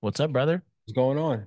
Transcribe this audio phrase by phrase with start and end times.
[0.00, 0.62] What's up, brother?
[0.84, 1.46] What's going on?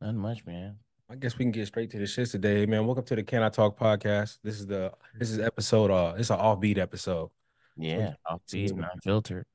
[0.00, 0.76] Not much, man.
[1.08, 2.86] I guess we can get straight to the shits today, man.
[2.86, 4.38] Welcome to the Can I Talk podcast.
[4.42, 7.30] This is the this is episode uh it's an offbeat episode.
[7.76, 8.84] Yeah, offbeat it.
[8.94, 9.46] unfiltered.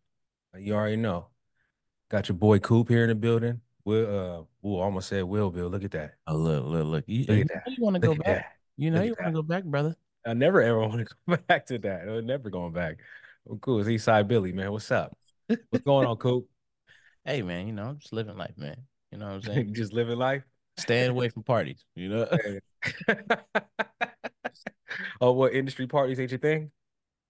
[0.57, 1.27] You already know.
[2.09, 3.61] Got your boy Coop here in the building.
[3.83, 5.67] Will uh ooh, almost said Will Bill.
[5.67, 6.15] Look at that.
[6.27, 7.03] Oh, look, look, look.
[7.07, 7.71] You, Look you at know that.
[7.77, 8.25] you want to go back.
[8.25, 8.45] that.
[8.77, 9.95] You know Look you want to go back, brother.
[10.25, 12.07] I never ever want to go back to that.
[12.07, 12.97] I'm never going back.
[13.43, 13.79] Well, cool.
[13.79, 14.71] It's Eastside Billie, man.
[14.71, 15.17] What's up?
[15.47, 16.47] What's going on, Coop?
[17.29, 18.75] Hey, man, you know, I'm just living life, man.
[19.11, 19.73] You know what I'm saying?
[19.75, 20.41] Just living life.
[20.79, 22.27] Staying away from parties, you know?
[25.21, 26.71] Oh, what industry parties ain't your thing?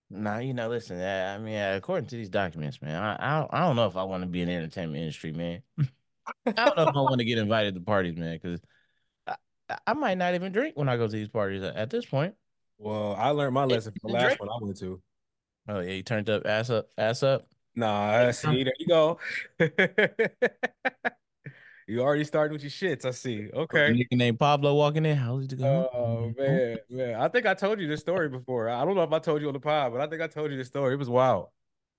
[0.09, 3.53] Nah, you know, listen, I mean, uh, according to these documents, man, I, I, don't,
[3.53, 5.63] I don't know if I want to be in the entertainment industry, man.
[5.77, 5.84] I
[6.55, 8.61] don't know if I want to get invited to parties, man, because
[9.27, 9.36] I,
[9.86, 12.36] I- might not even drink when I go to these parties at, this point.
[12.77, 14.39] Well, I learned my lesson from the the last drink.
[14.39, 15.02] one I went to.
[15.67, 17.47] Oh, yeah, you turned up, ass up, ass up.
[17.75, 18.63] Nah, I see.
[18.63, 19.19] There you go.
[21.89, 23.03] You already started with your shits.
[23.03, 23.49] I see.
[23.52, 24.05] Okay.
[24.11, 25.17] Named Pablo walking in.
[25.17, 25.88] How's it going?
[25.91, 27.16] Oh man, man.
[27.19, 28.69] I think I told you this story before.
[28.69, 30.52] I don't know if I told you on the pod, but I think I told
[30.52, 30.94] you this story.
[30.94, 31.47] It was wild.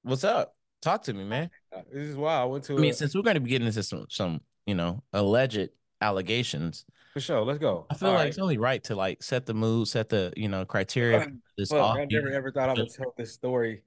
[0.02, 0.54] What's up?
[0.80, 1.50] Talk to me, man.
[1.74, 2.42] Uh, This is wild.
[2.42, 4.42] I went to I mean, a, since we're going to be getting into some, some,
[4.64, 7.40] you know, alleged allegations, for sure.
[7.40, 7.86] Let's go.
[7.90, 8.28] I feel All like right.
[8.28, 11.72] it's only right to like set the mood, set the, you know, criteria for this
[11.72, 11.96] off.
[11.96, 13.82] I never ever thought I would tell this story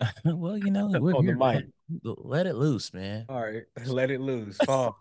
[0.24, 1.66] well, you know, we're on the mic.
[2.02, 3.26] Let, let it loose, man.
[3.28, 4.58] All right, let it loose.
[4.66, 4.94] Got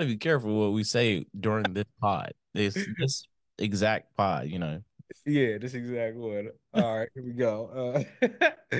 [0.00, 2.32] to be careful what we say during this pod.
[2.54, 3.26] This this
[3.58, 4.80] exact pod, you know.
[5.24, 6.48] Yeah, this exact one.
[6.74, 8.04] All right, here we go.
[8.22, 8.76] Uh,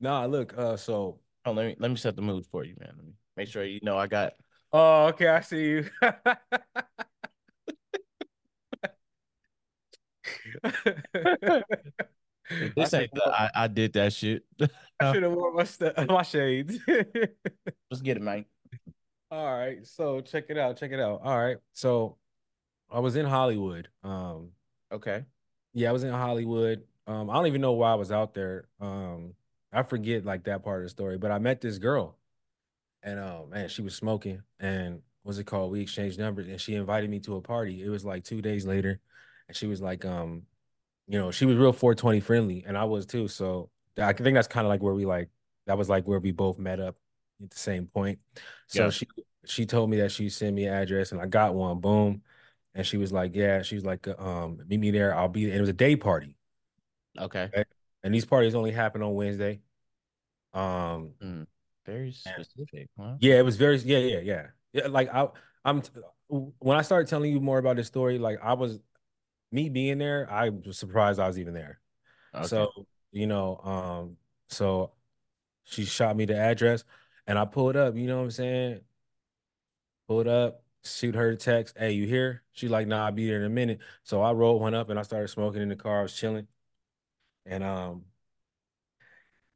[0.00, 0.56] nah, look.
[0.56, 1.20] Uh, so.
[1.46, 2.92] Oh, let me let me set the mood for you, man.
[2.96, 4.34] Let me make sure you know I got.
[4.72, 5.28] Oh, okay.
[5.28, 5.90] I see you.
[12.76, 14.44] This I ain't the, I, I did that shit.
[15.00, 16.78] I should have worn my st- my shades.
[16.86, 18.44] Let's get it, man.
[19.30, 20.76] All right, so check it out.
[20.76, 21.20] Check it out.
[21.22, 22.16] All right, so
[22.90, 23.88] I was in Hollywood.
[24.02, 24.50] Um,
[24.92, 25.24] Okay.
[25.72, 26.82] yeah, I was in Hollywood.
[27.06, 28.66] Um, I don't even know why I was out there.
[28.80, 29.34] Um,
[29.72, 32.18] I forget like that part of the story, but I met this girl,
[33.04, 35.70] and um, man, she was smoking, and what's it called?
[35.70, 37.82] We exchanged numbers, and she invited me to a party.
[37.84, 38.98] It was like two days later,
[39.46, 40.42] and she was like, um,
[41.10, 43.28] you know, she was real 420 friendly, and I was too.
[43.28, 45.30] So I think that's kind of like where we like
[45.66, 46.96] that was like where we both met up
[47.42, 48.20] at the same point.
[48.68, 48.90] So Yeah.
[48.90, 49.08] she
[49.46, 51.80] she told me that she sent me an address, and I got one.
[51.80, 52.22] Boom.
[52.74, 55.14] And she was like, "Yeah." She was like, "Um, meet me there.
[55.14, 56.36] I'll be." And it was a day party,
[57.18, 57.50] Okay.
[58.02, 59.60] and these parties only happen on Wednesday.
[60.52, 61.46] Um, Mm,
[61.86, 63.16] very specific, huh?
[63.18, 64.86] yeah, it was very, yeah, yeah, yeah, yeah.
[64.88, 65.28] Like I,
[65.64, 65.82] I'm
[66.28, 68.78] when I started telling you more about this story, like I was
[69.52, 71.80] me being there, I was surprised I was even there.
[72.34, 72.46] Okay.
[72.46, 72.70] So,
[73.12, 74.16] you know, um,
[74.48, 74.92] so
[75.64, 76.84] she shot me the address
[77.26, 78.80] and I pulled up, you know what I'm saying?
[80.08, 82.42] Pulled up, shoot her a text, hey, you here?
[82.52, 83.80] She like, nah, I'll be there in a minute.
[84.02, 86.00] So I rolled one up and I started smoking in the car.
[86.00, 86.48] I was chilling.
[87.46, 88.04] And um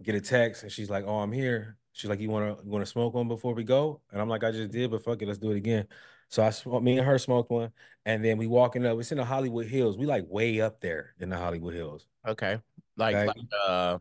[0.03, 1.77] get a text and she's like, Oh, I'm here.
[1.93, 4.01] She's like, You wanna you wanna smoke one before we go?
[4.13, 5.87] And I'm like, I just did, but fuck it, let's do it again.
[6.31, 7.71] So I smoke me and her smoked one,
[8.05, 8.99] and then we walking up.
[8.99, 9.97] It's in the Hollywood Hills.
[9.97, 12.07] We like way up there in the Hollywood Hills.
[12.27, 12.61] Okay.
[12.97, 13.27] Like Okay.
[13.27, 13.37] like
[13.69, 13.99] uh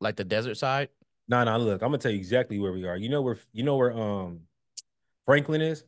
[0.00, 0.88] like the desert side?
[1.28, 2.96] No, no, look, I'm gonna tell you exactly where we are.
[2.96, 4.42] You know where you know where um
[5.26, 5.84] Franklin is?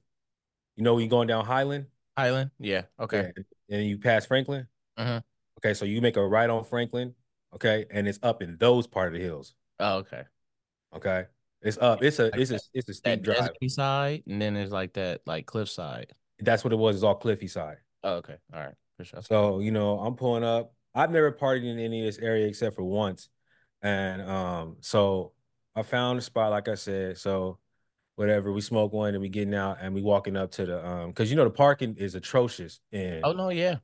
[0.76, 1.87] You know, you going down Highland?
[2.16, 2.82] Highland, Yeah.
[2.98, 3.32] Okay.
[3.37, 3.76] Yeah.
[3.76, 4.66] And you pass Franklin.
[4.98, 5.22] Mhm.
[5.59, 7.15] Okay, so you make a right on Franklin,
[7.54, 9.54] okay, and it's up in those part of the hills.
[9.78, 10.25] Oh, okay.
[10.94, 11.26] Okay.
[11.62, 12.02] It's up.
[12.02, 13.50] It's a Like it's a it's a steep drive.
[13.68, 16.12] side, and then there's like that like cliff side.
[16.40, 17.76] That's what it was, it's all cliffy side.
[18.02, 18.36] Oh, okay.
[18.52, 18.74] All right.
[18.96, 19.22] For sure.
[19.22, 20.74] So, you know, I'm pulling up.
[20.94, 23.28] I've never partied in any of this area except for once.
[23.80, 25.32] And um, so
[25.74, 27.18] I found a spot, like I said.
[27.18, 27.58] So
[28.16, 31.08] whatever, we smoke one and we getting out and we walking up to the um
[31.08, 33.76] because you know the parking is atrocious and Oh no, yeah.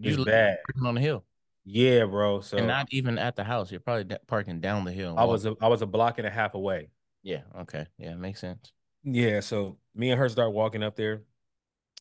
[0.00, 0.58] it's bad.
[0.84, 1.24] on the hill.
[1.64, 2.40] Yeah, bro.
[2.40, 3.70] So and not even at the house.
[3.72, 5.16] You're probably parking down the hill.
[5.18, 6.90] I was a, I was a block and a half away.
[7.26, 7.86] Yeah, okay.
[7.98, 8.72] Yeah, makes sense.
[9.02, 11.22] Yeah, so me and her start walking up there.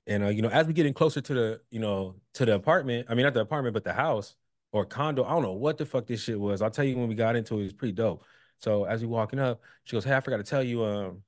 [0.06, 3.08] And uh, you know, as we getting closer to the, you know, to the apartment,
[3.10, 4.36] I mean not the apartment, but the house
[4.72, 5.24] or condo.
[5.24, 6.62] I don't know what the fuck this shit was.
[6.62, 8.24] I'll tell you when we got into it, it was pretty dope.
[8.60, 11.24] So as we walking up, she goes, Hey, I forgot to tell you, um,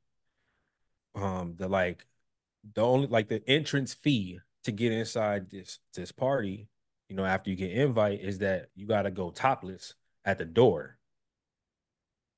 [1.15, 2.05] um, the like
[2.75, 6.67] the only like the entrance fee to get inside this this party,
[7.09, 11.00] you know, after you get invite is that you gotta go topless at the door.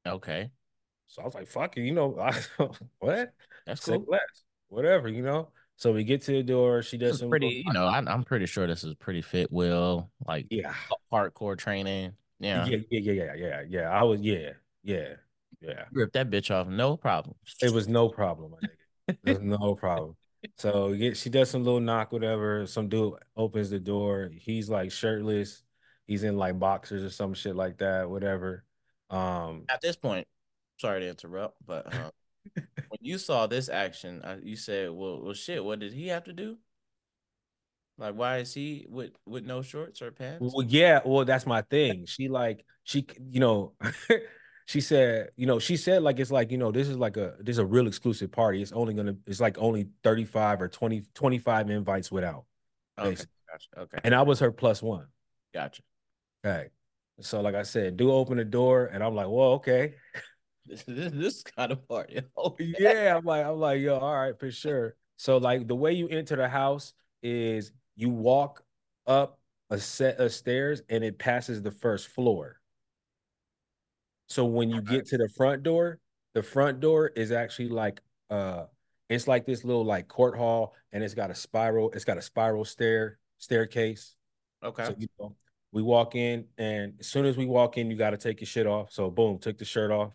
[0.07, 0.51] Okay.
[1.09, 2.09] So I was like, fuck it, you know,
[2.99, 3.33] what?
[3.65, 4.05] That's cool.
[4.07, 4.21] less,
[4.67, 5.49] whatever, you know.
[5.75, 6.83] So we get to the door.
[6.83, 10.11] She does some pretty, you know, I, I'm pretty sure this is pretty fit will,
[10.27, 10.73] like Yeah,
[11.11, 12.13] hardcore training.
[12.39, 12.65] Yeah.
[12.67, 13.89] yeah, yeah, yeah, yeah, yeah, yeah.
[13.89, 14.51] I was, yeah,
[14.83, 15.13] yeah.
[15.61, 15.85] Yeah.
[15.91, 17.35] Rip that bitch off, no problem.
[17.61, 19.17] It was no problem, my nigga.
[19.23, 20.15] There's no problem.
[20.57, 22.65] So yeah, she does some little knock, whatever.
[22.67, 24.31] Some dude opens the door.
[24.33, 25.63] He's like shirtless.
[26.05, 28.63] He's in like boxers or some shit like that, whatever.
[29.09, 30.27] Um, At this point,
[30.79, 32.11] sorry to interrupt, but uh,
[32.89, 35.63] when you saw this action, uh, you said, "Well, well, shit.
[35.63, 36.57] What did he have to do?
[37.97, 41.61] Like, why is he with with no shorts or pants?" well, yeah, well, that's my
[41.63, 42.05] thing.
[42.05, 43.73] She like she, you know,
[44.65, 47.35] she said, you know, she said like it's like, you know, this is like a
[47.39, 48.61] this is a real exclusive party.
[48.61, 52.45] It's only gonna it's like only 35 or 20, 25 invites without.
[52.97, 53.33] Okay, basically.
[53.51, 53.67] gotcha.
[53.77, 55.07] Okay, And I was her plus one.
[55.53, 55.81] gotcha.
[56.45, 56.69] Okay.
[57.21, 59.95] So like I said, do open the door, and I'm like, well, okay.
[60.69, 62.21] This this, this kind of party.
[62.37, 62.73] Okay.
[62.77, 64.95] Yeah, I'm like, I'm like, yo, all right, for sure.
[65.17, 66.93] So like the way you enter the house
[67.23, 68.63] is you walk
[69.07, 69.39] up
[69.71, 72.59] a set of stairs and it passes the first floor.
[74.27, 75.99] So when you get to the front door,
[76.35, 77.99] the front door is actually like
[78.29, 78.65] uh
[79.09, 82.21] it's like this little like court hall and it's got a spiral, it's got a
[82.21, 84.15] spiral stair staircase.
[84.63, 84.85] Okay.
[84.85, 85.35] So you know,
[85.71, 88.47] we walk in and as soon as we walk in, you got to take your
[88.47, 88.91] shit off.
[88.91, 90.13] So boom, took the shirt off.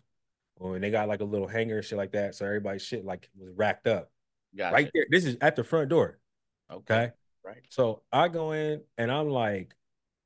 [0.59, 2.35] And they got like a little hanger and shit like that.
[2.35, 4.09] So everybody's shit like was racked up
[4.55, 4.73] Gotcha.
[4.73, 5.05] right there.
[5.09, 6.19] This is at the front door.
[6.71, 7.11] Okay.
[7.43, 7.61] Right.
[7.69, 9.75] So I go in and I'm like,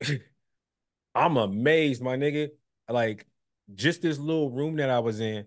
[1.16, 2.50] I'm amazed, my nigga.
[2.88, 3.26] Like,
[3.76, 5.46] just this little room that I was in,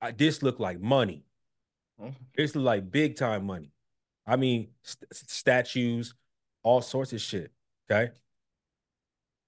[0.00, 1.24] I, this looked like money.
[2.00, 2.14] Mhm.
[2.36, 3.72] This looked like big time money.
[4.26, 6.14] I mean, st- statues,
[6.62, 7.52] all sorts of shit.
[7.90, 8.12] Okay.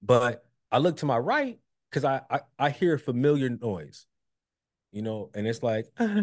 [0.02, 1.58] But I look to my right
[1.90, 4.06] because I, I I hear a familiar noise,
[4.92, 6.22] you know, and it's like, uh,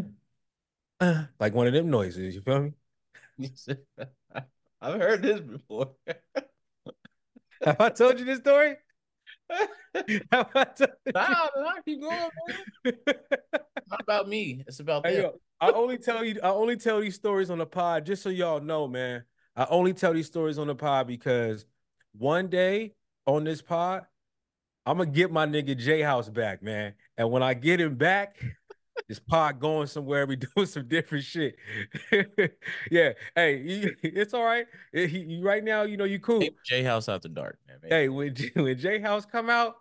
[0.99, 2.35] uh, like one of them noises.
[2.35, 2.73] You feel me?
[4.81, 5.91] I've heard this before.
[7.63, 8.75] Have I told you this story?
[9.49, 11.11] Have I told you?
[11.13, 12.29] nah, nah, keep going,
[12.85, 12.93] man.
[13.89, 14.63] Not about me.
[14.67, 15.23] It's about Hey, them.
[15.23, 18.29] yo, I only tell you, I only tell these stories on the pod just so
[18.29, 19.23] y'all know, man.
[19.55, 21.65] I only tell these stories on the pod because
[22.17, 22.93] one day
[23.25, 24.05] on this pod,
[24.87, 26.93] I'm gonna get my nigga J House back, man.
[27.17, 28.37] And when I get him back,
[29.09, 30.25] this pod going somewhere.
[30.25, 31.55] We doing some different shit.
[32.91, 33.11] yeah.
[33.35, 34.65] Hey, you- it's all right.
[34.93, 36.41] He- you- right now, you know, you cool.
[36.65, 37.79] J House out the dark, man.
[37.89, 39.75] Hey, when J- when J House come out,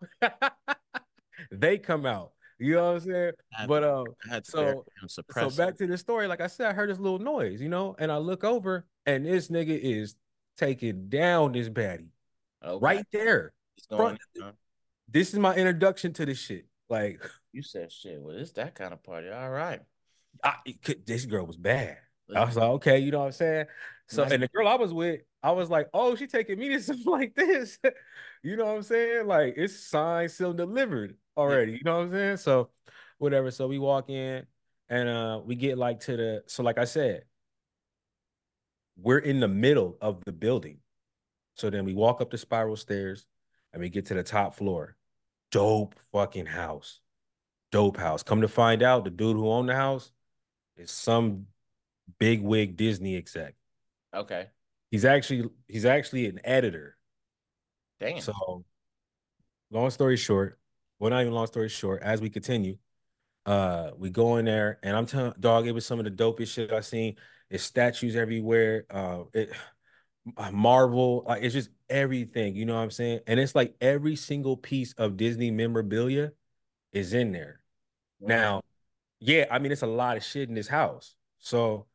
[1.53, 2.33] they come out.
[2.59, 3.33] You know what I'm saying?
[3.57, 4.75] I But um, I had to bury
[5.09, 6.27] so so back to the story.
[6.27, 9.27] Like I said, I heard this little noise, you know, and I look over, and
[9.27, 10.17] this nigga is
[10.57, 12.09] taking down this baddie.
[12.65, 12.79] Okay.
[12.85, 13.53] right there.
[13.77, 14.57] It's going, front-?
[15.09, 16.67] This is my introduction to this shit.
[16.89, 17.21] Like,
[17.53, 18.21] You said shit.
[18.21, 19.31] Well, it's that kind of party.
[19.31, 19.81] All right.
[20.45, 21.99] I, it could- this girl was bad.
[22.35, 23.67] I was like, okay, you know what I'm saying?
[24.09, 26.81] So, and the girl I was with, I was like, oh, she taking me to
[26.83, 27.79] something like this.
[28.43, 29.27] you know what I'm saying?
[29.29, 31.73] Like, it's signed, sealed, delivered already.
[31.73, 32.37] You know what I'm saying?
[32.39, 32.71] So,
[33.19, 33.51] whatever.
[33.51, 34.47] So we walk in
[34.89, 37.25] and uh we get like to the so like I said,
[38.97, 40.79] we're in the middle of the building.
[41.55, 43.27] So then we walk up the spiral stairs
[43.77, 44.97] and we get to the top floor.
[45.53, 47.01] Dope fucking house.
[47.71, 48.23] Dope house.
[48.23, 50.13] Come to find out, the dude who owned the house
[50.79, 51.45] is some
[52.19, 53.55] big wig Disney exec.
[54.15, 54.47] okay.
[54.91, 56.97] He's actually he's actually an editor.
[58.01, 58.21] Damn.
[58.21, 58.65] So,
[59.71, 60.59] long story short,
[60.99, 62.79] well, not even long story short, as we continue,
[63.45, 66.55] uh, we go in there, and I'm telling dog, it was some of the dopest
[66.55, 67.17] shit I've seen.
[67.51, 68.87] It's statues everywhere.
[68.89, 69.51] Uh, it
[70.53, 72.57] Marvel, like it's just everything.
[72.57, 73.21] You know what I'm saying?
[73.27, 76.33] And it's like every single piece of Disney memorabilia
[76.93, 77.61] is in there.
[78.21, 78.63] Now,
[79.21, 81.17] yeah, I mean, it's a lot of shit in this house.
[81.39, 81.87] So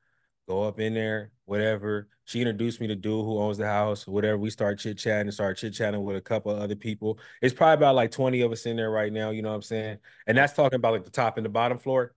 [0.47, 2.07] go up in there, whatever.
[2.25, 4.37] She introduced me to dude who owns the house, whatever.
[4.37, 7.19] We start chit chatting, and start chit chatting with a couple of other people.
[7.41, 9.61] It's probably about like 20 of us in there right now, you know what I'm
[9.61, 9.97] saying?
[10.27, 12.13] And that's talking about like the top and the bottom floor.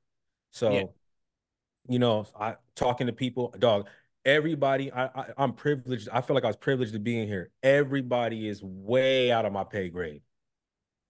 [0.50, 0.84] So, Yeah.
[1.88, 3.88] you know, I talking to people, dog.
[4.24, 6.08] Everybody, I, I I'm privileged.
[6.10, 7.50] I feel like I was privileged to be in here.
[7.62, 10.22] Everybody is way out of my pay grade,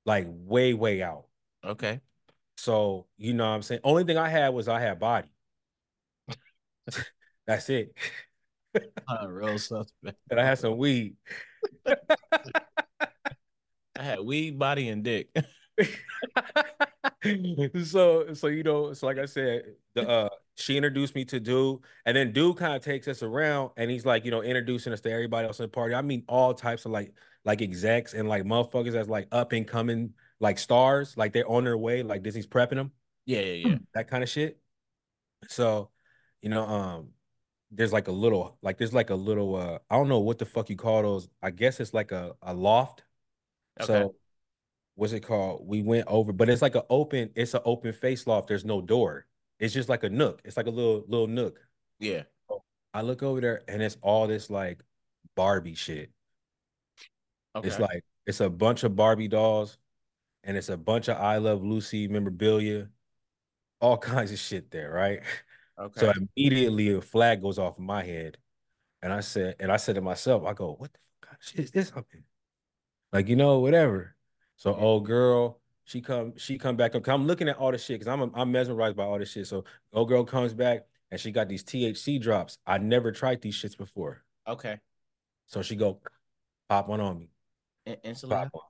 [0.04, 1.26] like way, way out.
[1.64, 2.00] okay.
[2.56, 3.80] So, you know what I'm saying?
[3.84, 5.28] Only thing I had was I had body.
[7.46, 7.94] That's it.
[9.06, 10.18] Uh, real suspect.
[10.30, 11.14] And I had some weed.
[11.86, 11.94] I
[14.02, 15.28] had weed, body, and dick.
[17.84, 21.80] so so you know, so like I said, the uh she introduced me to dude,
[22.06, 25.00] and then dude kind of takes us around and he's like, you know, introducing us
[25.02, 25.94] to everybody else in the party.
[25.94, 27.12] I mean, all types of like
[27.44, 31.64] like execs and like motherfuckers that's like up and coming like stars, like they're on
[31.64, 32.92] their way, like Disney's prepping them.
[33.26, 33.78] Yeah, yeah, yeah.
[33.94, 34.60] that kind of shit.
[35.48, 35.90] So,
[36.40, 37.08] you know, um,
[37.70, 40.46] there's like a little, like there's like a little, uh, I don't know what the
[40.46, 41.28] fuck you call those.
[41.42, 43.02] I guess it's like a, a loft.
[43.80, 43.86] Okay.
[43.86, 44.14] So
[44.94, 45.66] what's it called?
[45.66, 48.48] We went over, but it's like an open, it's an open face loft.
[48.48, 49.26] There's no door.
[49.64, 50.42] It's just like a nook.
[50.44, 51.58] It's like a little little nook.
[51.98, 52.24] Yeah.
[52.92, 54.84] I look over there and it's all this like
[55.34, 56.10] Barbie shit.
[57.56, 57.68] Okay.
[57.68, 59.78] It's like it's a bunch of Barbie dolls
[60.44, 62.88] and it's a bunch of I Love Lucy memorabilia,
[63.80, 65.22] all kinds of shit there, right?
[65.80, 66.00] okay.
[66.00, 68.36] So immediately a flag goes off in my head.
[69.00, 71.46] And I said, and I said to myself, I go, what the fuck kind of
[71.46, 72.24] shit is this up here?
[73.14, 74.14] Like, you know, whatever.
[74.56, 76.94] So old girl, she come, she come back.
[76.94, 79.46] I'm looking at all this shit because I'm I'm mesmerized by all this shit.
[79.46, 82.58] So old girl comes back and she got these THC drops.
[82.66, 84.24] I never tried these shits before.
[84.46, 84.80] okay.
[85.46, 86.00] So she go,
[86.70, 87.28] pop one on me.
[87.84, 88.36] In- instantly.
[88.36, 88.64] Pop one.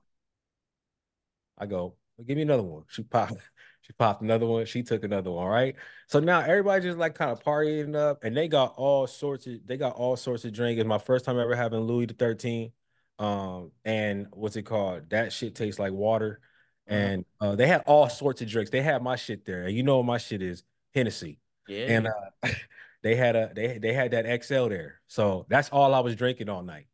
[1.57, 2.83] I go, well, give me another one.
[2.89, 3.33] She popped,
[3.81, 4.65] she popped another one.
[4.65, 5.47] She took another one.
[5.47, 5.75] Right.
[6.07, 9.65] So now everybody just like kind of partying up, and they got all sorts of
[9.65, 10.79] they got all sorts of drinks.
[10.79, 12.71] It's my first time ever having Louis the 13.
[13.17, 15.09] Um, and what's it called?
[15.11, 16.41] That shit tastes like water.
[16.89, 16.93] Mhm.
[16.95, 18.69] And uh, they had all sorts of drinks.
[18.71, 20.63] They had my shit there, and you know what my shit is
[20.93, 21.39] Hennessy.
[21.67, 21.85] Yeah.
[21.97, 22.49] And uh,
[23.03, 25.01] they had a they they had that XL there.
[25.07, 26.87] So that's all I was drinking all night.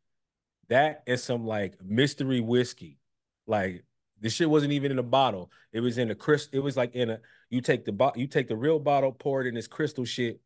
[0.69, 3.00] That is some like mystery whiskey.
[3.48, 3.83] Like
[4.19, 5.51] this shit wasn't even in a bottle.
[5.74, 6.57] It was in a crystal.
[6.57, 7.19] It was like in a
[7.50, 10.39] you take the bottle, you take the real bottle, pour it in this crystal shit,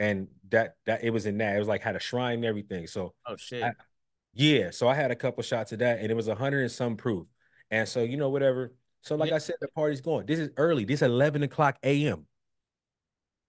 [0.00, 1.54] and that that it was in that.
[1.54, 2.88] It was like had a shrine and everything.
[2.88, 3.62] So oh shit.
[3.62, 3.72] I-
[4.34, 6.70] yeah, so I had a couple shots of that, and it was a hundred and
[6.70, 7.26] some proof.
[7.70, 8.72] And so you know whatever.
[9.02, 9.36] So like Yeah.
[9.36, 10.26] I said, the party's going.
[10.26, 10.84] This is early.
[10.84, 12.26] This is eleven o'clock a.m.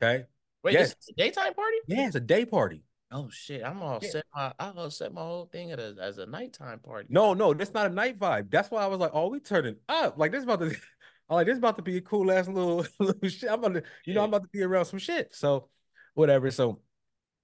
[0.02, 0.26] Okay.
[0.64, 0.90] Wait, yes.
[0.90, 1.78] this is a daytime party?
[1.88, 2.84] Yeah, it's a day party.
[3.12, 3.64] Oh shit.
[3.64, 4.10] I'm gonna Yeah.
[4.10, 7.08] set my I'm gonna set my whole thing at a, as a nighttime party.
[7.10, 8.52] No, no, that's not a night vibe.
[8.52, 10.18] That's why I was like, oh, we turning up.
[10.18, 10.68] Like this about to
[11.30, 13.50] I'm like, this about to be a cool ass little, little shit.
[13.50, 15.34] I'm about to, you know, I'm about to be around some shit.
[15.36, 15.70] So
[16.16, 16.50] whatever.
[16.52, 16.82] So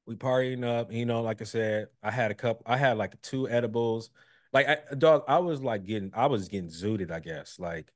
[0.07, 3.19] we partying up, you know, like I said, I had a couple, I had like
[3.21, 4.09] two edibles.
[4.55, 7.59] Like I, dog, I was like getting, I was getting zooted, I guess.
[7.59, 7.91] Like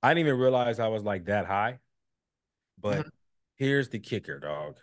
[0.00, 1.80] I didn't even realize I was like that high.
[2.78, 3.10] But Mhm.
[3.56, 4.76] here's the kicker, dog.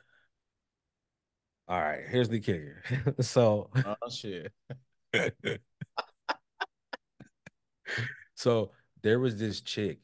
[1.69, 2.83] All right, here's the kicker.
[3.21, 4.51] so Oh shit.
[8.35, 8.71] so
[9.01, 9.99] there was this chick.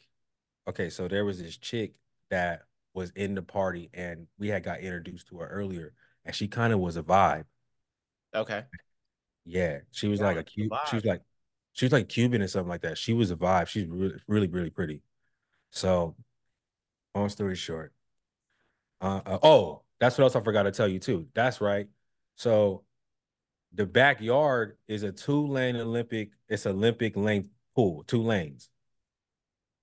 [0.66, 1.96] Okay, so there was this chick
[2.30, 2.62] that
[2.94, 5.92] was in the party and we had got introduced to her earlier
[6.24, 7.44] and she kind of was a vibe.
[8.34, 8.64] Okay.
[9.48, 10.76] Yeah, she was Yeah, like a cute.
[10.84, 11.22] She was like
[11.74, 12.98] she was like Cuban or something like that.
[12.98, 13.68] She was a vibe.
[13.68, 15.02] She's really really really pretty.
[15.72, 16.16] So,
[17.16, 17.94] long story short,
[19.02, 21.28] uh, uh, oh, that's what else I forgot to tell you too.
[21.34, 21.88] That's right.
[22.36, 22.84] So,
[23.74, 26.32] the backyard is a two lane Olympic.
[26.50, 28.70] It's Olympic length pool, two lanes.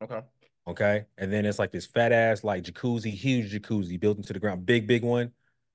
[0.00, 0.24] Okay.
[0.66, 1.04] Okay.
[1.18, 4.64] And then it's like this fat ass, like jacuzzi, huge jacuzzi built into the ground,
[4.66, 5.32] big, big one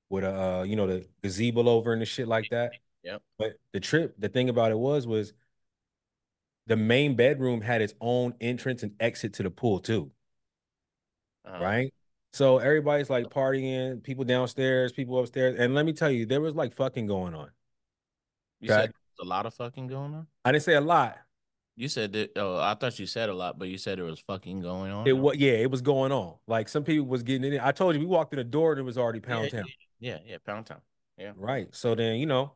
[0.08, 2.74] with a, uh, you know, the gazebo over and the shit like that.
[3.02, 3.22] Yep.
[3.38, 5.32] But the trip, the thing about it was, was
[6.66, 10.10] the main bedroom had its own entrance and exit to the pool too.
[11.44, 11.64] Uh-huh.
[11.64, 11.94] Right.
[12.32, 15.58] So everybody's like partying, people downstairs, people upstairs.
[15.58, 17.50] And let me tell you, there was like fucking going on.
[18.60, 18.82] You Okay.
[18.82, 20.26] said a lot of fucking going on.
[20.44, 21.18] I didn't say a lot.
[21.76, 22.32] You said that.
[22.36, 25.06] Oh, I thought you said a lot, but you said it was fucking going on.
[25.06, 26.34] It was, yeah, it was going on.
[26.46, 27.58] Like some people was getting in.
[27.58, 29.64] I told you, we walked in the door and it was already Yeah, pound town.
[29.98, 30.80] Yeah, yeah, Pound Town.
[31.16, 31.32] Yeah.
[31.36, 31.74] Right.
[31.74, 32.52] So then, you know,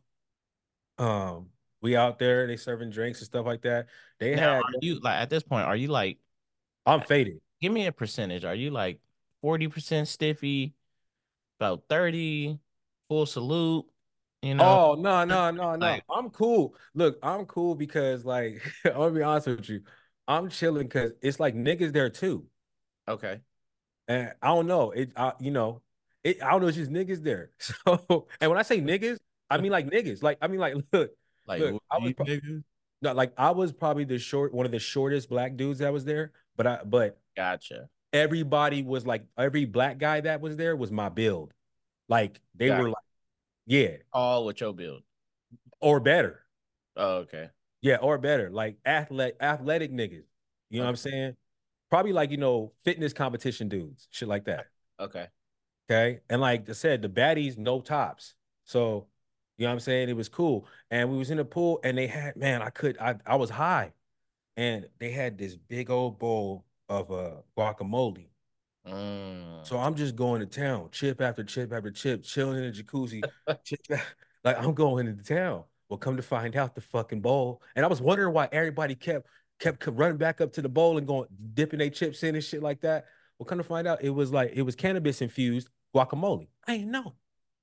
[0.99, 1.49] um,
[1.81, 3.87] we out there, they serving drinks and stuff like that.
[4.19, 5.67] They Now, had are you like at this point?
[5.67, 6.19] Are you like?
[6.87, 7.41] I'm faded.
[7.61, 8.45] Give me a percentage.
[8.45, 9.01] Are you like
[9.41, 10.75] forty percent stiffy,
[11.59, 12.59] about thirty,
[13.09, 13.87] full salute?
[14.43, 14.65] You know.
[14.65, 15.87] Oh no, no, no, no.
[15.87, 16.75] like- I'm cool.
[16.95, 19.83] Look, I'm cool because like I'm gonna be honest with you.
[20.27, 22.47] I'm chilling because it's like niggas there too.
[23.09, 23.41] Okay.
[24.09, 24.91] And I don't know.
[24.91, 25.83] It I, you know,
[26.23, 27.51] it I don't know, it's just niggas there.
[27.59, 29.19] So and when I say niggas,
[29.59, 30.23] I mean like niggas.
[30.23, 31.11] Like I mean like look,
[31.47, 32.27] Like Look, I was pro-
[33.03, 36.05] no, like I was probably the short one of the shortest black dudes that was
[36.05, 37.89] there, but I but Gotcha.
[38.13, 41.53] everybody was like every black guy that was there was my build.
[42.09, 42.97] Like they Got were like,
[43.67, 45.03] yeah, All with your build.
[45.81, 46.45] or better.
[46.97, 47.51] Oh, okay.
[47.83, 48.51] Yeah, or better.
[48.51, 50.25] Like athletic athletic niggas.
[50.71, 51.37] You know what I'm saying?
[51.91, 54.67] Probably like, you know, fitness competition dudes, shit like that.
[54.99, 55.27] Okay.
[55.91, 56.21] Okay.
[56.31, 58.35] And like I said, the baddies, no tops.
[58.65, 59.07] So,
[59.57, 60.09] you know what I'm saying?
[60.09, 60.67] It was cool.
[60.91, 63.51] And we was in the pool and they had, man, I could, I, I was
[63.51, 63.93] high.
[64.57, 68.27] And they had this big old bowl of uh guacamole.
[68.87, 69.67] Mm.
[69.67, 73.23] So I'm just going to town, chip after chip after chip, chilling in the jacuzzi.
[73.65, 73.81] chip,
[74.45, 75.65] like I'm going into town.
[75.89, 77.63] Well, come to find out the fucking bowl.
[77.77, 79.27] And I was wondering why everybody kept
[79.61, 82.63] kept running back up to the bowl and going dipping their chips in and shit
[82.63, 83.07] like that.
[83.39, 86.49] Well, come to find out, it was like it was cannabis infused guacamole.
[86.67, 87.15] I didn't know.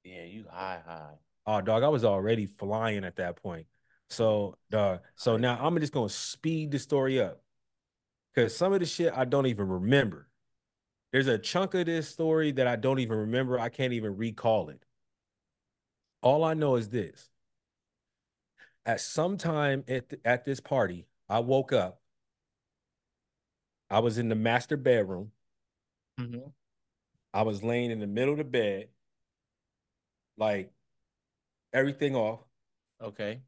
[0.03, 1.15] yeah, you high high.
[1.45, 3.65] Oh, dog, I was already flying at that point.
[4.09, 7.41] So, dog, so now I'm just gonna speed the story up.
[8.33, 10.27] Because some of the shit I don't even remember.
[11.11, 13.59] There's a chunk of this story that I don't even remember.
[13.59, 14.85] I can't even recall it.
[16.21, 17.29] All I know is this.
[18.85, 22.01] At some time at, the, at this party, I woke up.
[23.89, 25.31] I was in the master bedroom.
[26.19, 26.49] Mm-hmm.
[27.33, 28.87] I was laying in the middle of the bed,
[30.37, 30.71] like
[31.73, 32.39] everything off.
[33.01, 33.41] Okay.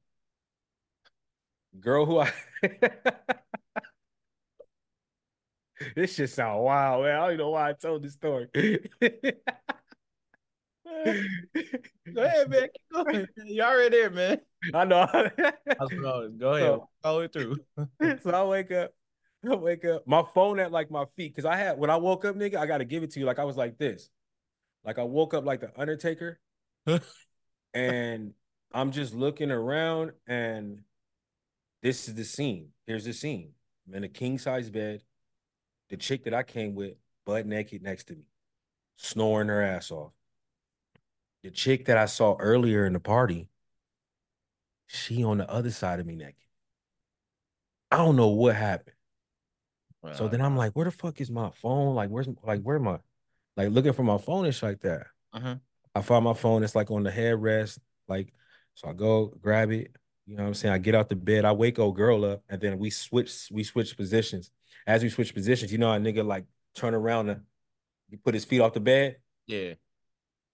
[1.79, 2.31] Girl who I
[5.95, 7.15] this shit sound wild, man.
[7.15, 8.47] I don't even know why I told this story.
[12.13, 12.67] Go ahead, man.
[12.73, 13.27] Keep going.
[13.45, 14.39] You already there, man.
[14.73, 15.07] I know.
[15.11, 16.67] Go ahead.
[16.67, 17.57] So, Follow it through.
[18.21, 18.91] so I wake up.
[19.49, 20.07] I wake up.
[20.07, 21.35] My phone at like my feet.
[21.35, 23.25] Cause I had when I woke up, nigga, I gotta give it to you.
[23.25, 24.09] Like I was like this.
[24.85, 26.39] Like I woke up like the Undertaker.
[27.73, 28.33] And
[28.73, 30.81] I'm just looking around and
[31.81, 32.69] this is the scene.
[32.87, 33.51] Here's the scene.
[33.87, 35.01] I'm in a king size bed.
[35.89, 36.93] The chick that I came with,
[37.25, 38.23] butt naked next to me,
[38.95, 40.11] snoring her ass off.
[41.43, 43.49] The chick that I saw earlier in the party,
[44.87, 46.35] she on the other side of me naked.
[47.91, 48.95] I don't know what happened.
[50.01, 50.13] Wow.
[50.13, 51.95] So then I'm like, where the fuck is my phone?
[51.95, 52.99] Like, where's like where am I?
[53.55, 55.07] Like looking for my phone and shit like that.
[55.33, 55.55] Uh-huh.
[55.95, 57.79] I find my phone, it's like on the headrest.
[58.07, 58.33] Like,
[58.73, 59.95] so I go grab it.
[60.25, 60.73] You know what I'm saying?
[60.73, 63.63] I get out the bed, I wake old girl up, and then we switch, we
[63.63, 64.51] switch positions.
[64.88, 66.45] As we switch positions, you know, a nigga like
[66.75, 67.41] turn around and
[68.09, 69.17] he put his feet off the bed.
[69.47, 69.73] Yeah.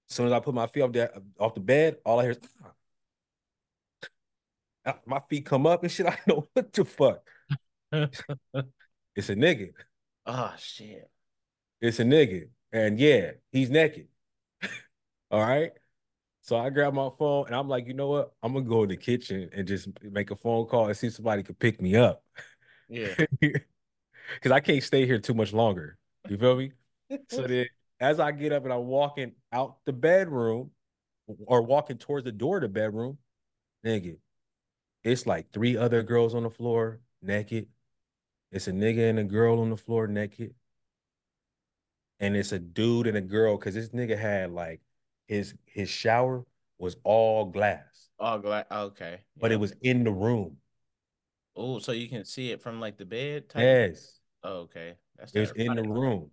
[0.09, 2.31] As soon as I put my feet off the off the bed, all I hear
[2.31, 2.71] is ah.
[4.85, 6.05] Ah, my feet come up and shit.
[6.07, 7.21] I know what the fuck.
[7.91, 9.71] it's a nigga.
[10.25, 11.09] Oh shit.
[11.81, 12.49] It's a nigga.
[12.71, 14.07] And yeah, he's naked.
[15.31, 15.71] All right.
[16.41, 18.33] So I grab my phone and I'm like, you know what?
[18.41, 21.13] I'm gonna go in the kitchen and just make a phone call and see if
[21.13, 22.23] somebody could pick me up.
[22.87, 23.13] Yeah.
[24.41, 25.97] Cause I can't stay here too much longer.
[26.27, 26.71] You feel me?
[27.29, 27.67] so then
[27.99, 30.71] as I get up and I'm walking out the bedroom
[31.45, 33.17] or walking towards the door of the bedroom,
[33.85, 34.17] nigga,
[35.03, 37.67] it's like three other girls on the floor naked.
[38.51, 40.53] It's a nigga and a girl on the floor naked.
[42.19, 44.81] And it's a dude and a girl because this nigga had like
[45.29, 46.43] his his shower
[46.79, 48.09] was all glass.
[48.19, 48.65] All glass.
[48.71, 49.19] Okay.
[49.39, 50.57] But it was in the room.
[51.55, 53.47] Oh, so you can see it from like the bed?
[53.47, 53.61] Type?
[53.61, 54.19] Yes.
[54.43, 54.95] Oh, okay.
[55.17, 56.31] That's it was in the room.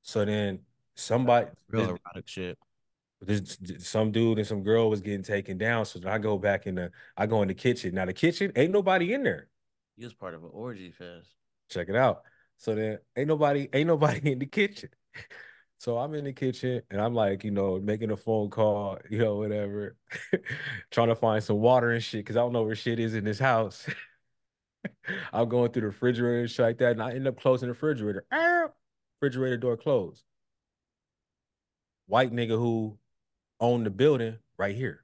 [0.00, 0.60] So then
[0.96, 2.58] somebody real erotic shit.
[3.20, 5.84] There's some dude and some girl was getting taken down.
[5.84, 7.94] So then I go back in the I go in the kitchen.
[7.94, 9.48] Now the kitchen ain't nobody in there.
[9.96, 11.28] He was part of an orgy fest.
[11.70, 12.22] Check it out.
[12.56, 14.88] So then ain't nobody, ain't nobody in the kitchen.
[15.82, 19.18] So I'm in the kitchen and I'm like, you know, making a phone call, you
[19.18, 19.96] know, whatever,
[20.92, 23.24] trying to find some water and shit because I don't know where shit is in
[23.24, 23.84] this house.
[25.32, 27.72] I'm going through the refrigerator and shit like that, and I end up closing the
[27.72, 28.24] refrigerator.
[29.20, 30.22] refrigerator door closed.
[32.06, 32.96] White nigga who
[33.58, 35.02] owned the building right here.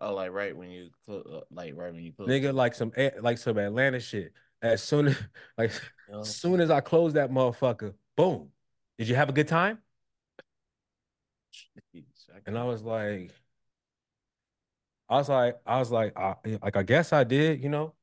[0.00, 3.36] Oh, like right when you uh, like right when you put nigga like some like
[3.36, 4.32] some Atlanta shit.
[4.62, 5.16] As soon as
[5.58, 5.72] like
[6.10, 8.48] as soon as I close that motherfucker, boom.
[9.00, 9.78] Did you have a good time?
[12.44, 13.32] and I was like,
[15.08, 17.94] I was like, I was like, I, like I guess I did, you know.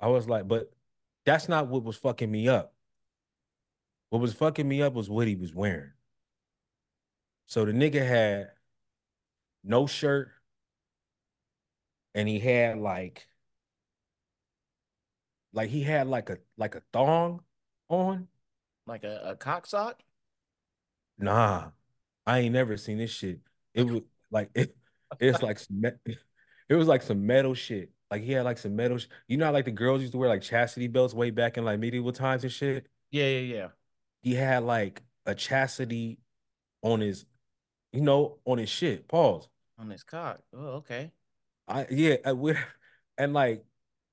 [0.00, 0.72] I was like, but
[1.24, 2.74] that's not what was fucking me up.
[4.10, 5.92] What was fucking me up was what he was wearing.
[7.46, 8.50] So the nigga had
[9.62, 10.32] no shirt
[12.16, 13.28] and he had like
[15.52, 17.44] like he had like a like a thong
[17.88, 18.26] on
[18.86, 20.02] like a, a cock sock?
[21.18, 21.70] Nah.
[22.26, 23.40] I ain't never seen this shit.
[23.74, 24.76] It was like it
[25.20, 25.82] it's like some
[26.68, 27.90] it was like some metal shit.
[28.10, 30.28] Like he had like some metal sh- you know like the girls used to wear
[30.28, 32.86] like chastity belts way back in like medieval times and shit?
[33.10, 33.68] Yeah yeah yeah.
[34.22, 36.18] He had like a chastity
[36.82, 37.24] on his
[37.92, 39.08] you know on his shit.
[39.08, 39.48] Pause.
[39.78, 40.40] On his cock.
[40.54, 41.12] Oh okay.
[41.68, 42.34] I yeah, I,
[43.18, 43.64] and like,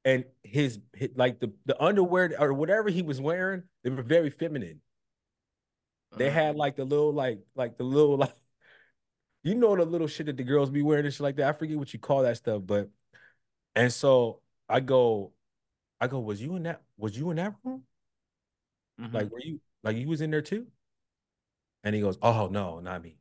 [0.06, 4.30] and his, his, like the the underwear or whatever he was wearing, they were very
[4.30, 4.82] feminine.
[6.18, 6.58] They had mm.
[6.58, 8.34] like the little like like the little like,
[9.44, 11.50] you know the little shit that the girls be wearing and shit like that.
[11.50, 12.90] I forget what you call that stuff, but
[13.76, 15.34] and so I go,
[16.00, 16.82] I go, was you in that?
[16.98, 17.84] Was you in that room?
[19.00, 19.16] Mm-hmm.
[19.16, 20.68] Like, were you like you was in there too?
[21.84, 23.18] And he goes, Oh no, not me.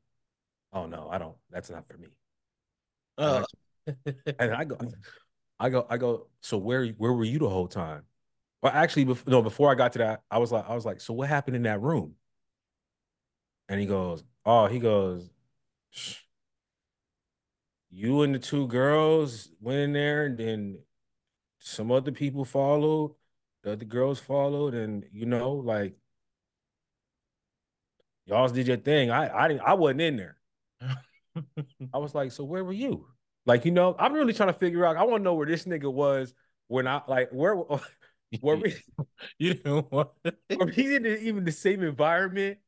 [0.72, 1.36] Oh no, I don't.
[1.50, 2.08] That's not for me.
[3.16, 3.44] Oh,
[4.38, 4.76] and I go,
[5.60, 6.28] I go, I go.
[6.40, 8.04] So where where were you the whole time?
[8.62, 9.42] Well, actually, before, no.
[9.42, 11.62] Before I got to that, I was like, I was like, so what happened in
[11.64, 12.16] that room?
[13.68, 15.30] And he goes, oh, he goes,
[17.90, 20.78] you and the two girls went in there, and then
[21.60, 23.14] some other people followed.
[23.64, 25.96] the other girls followed, and you know, like
[28.26, 29.10] y'all did your thing.
[29.10, 30.36] I I didn't I wasn't in there.
[31.92, 33.06] I was like, so where were you?
[33.48, 34.98] Like, you know, I'm really trying to figure out.
[34.98, 36.34] I want to know where this nigga was
[36.66, 37.54] when I like where
[38.40, 38.74] where we
[39.38, 40.10] you didn't want
[40.74, 42.58] he in the, even the same environment.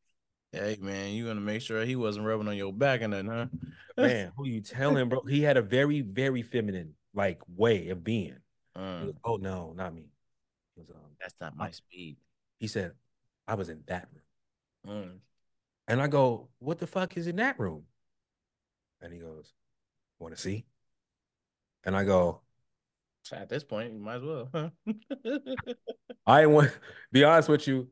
[0.52, 3.46] Hey man, you gonna make sure he wasn't rubbing on your back and then, huh?
[3.98, 5.20] Man, who you telling, bro?
[5.24, 8.38] He had a very, very feminine like way of being.
[8.74, 10.06] He Mm, was, oh no, not me.
[10.76, 12.16] Was, um, that's not my speed.
[12.58, 12.92] he said,
[13.46, 14.08] I was in that
[14.86, 14.96] room.
[15.04, 15.18] Mm.
[15.88, 17.82] And I go, what the fuck is in that room?
[19.02, 19.52] And he goes,
[20.20, 20.66] want to see?
[21.84, 22.42] And I go,
[23.32, 24.48] at this point, you might as well.
[24.52, 24.70] Huh?
[26.26, 26.74] I want to
[27.12, 27.88] be honest with you.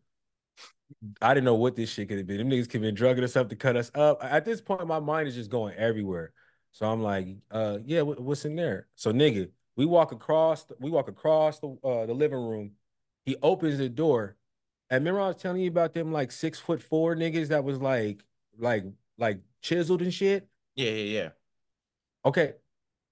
[1.20, 2.38] I didn't know what this shit could have been.
[2.38, 4.22] Them niggas could have been drugging us up to cut us up.
[4.22, 6.32] At this point, my mind is just going everywhere.
[6.72, 8.88] So I'm like, uh, yeah, what, what's in there?
[8.94, 12.72] So nigga, we walk across, we walk across the uh, the living room.
[13.24, 14.36] He opens the door.
[14.90, 17.80] And remember, I was telling you about them like six foot four niggas that was
[17.80, 18.24] like,
[18.58, 18.84] like,
[19.18, 20.48] like chiseled and shit.
[20.74, 21.28] yeah, yeah, yeah.
[22.24, 22.54] Okay.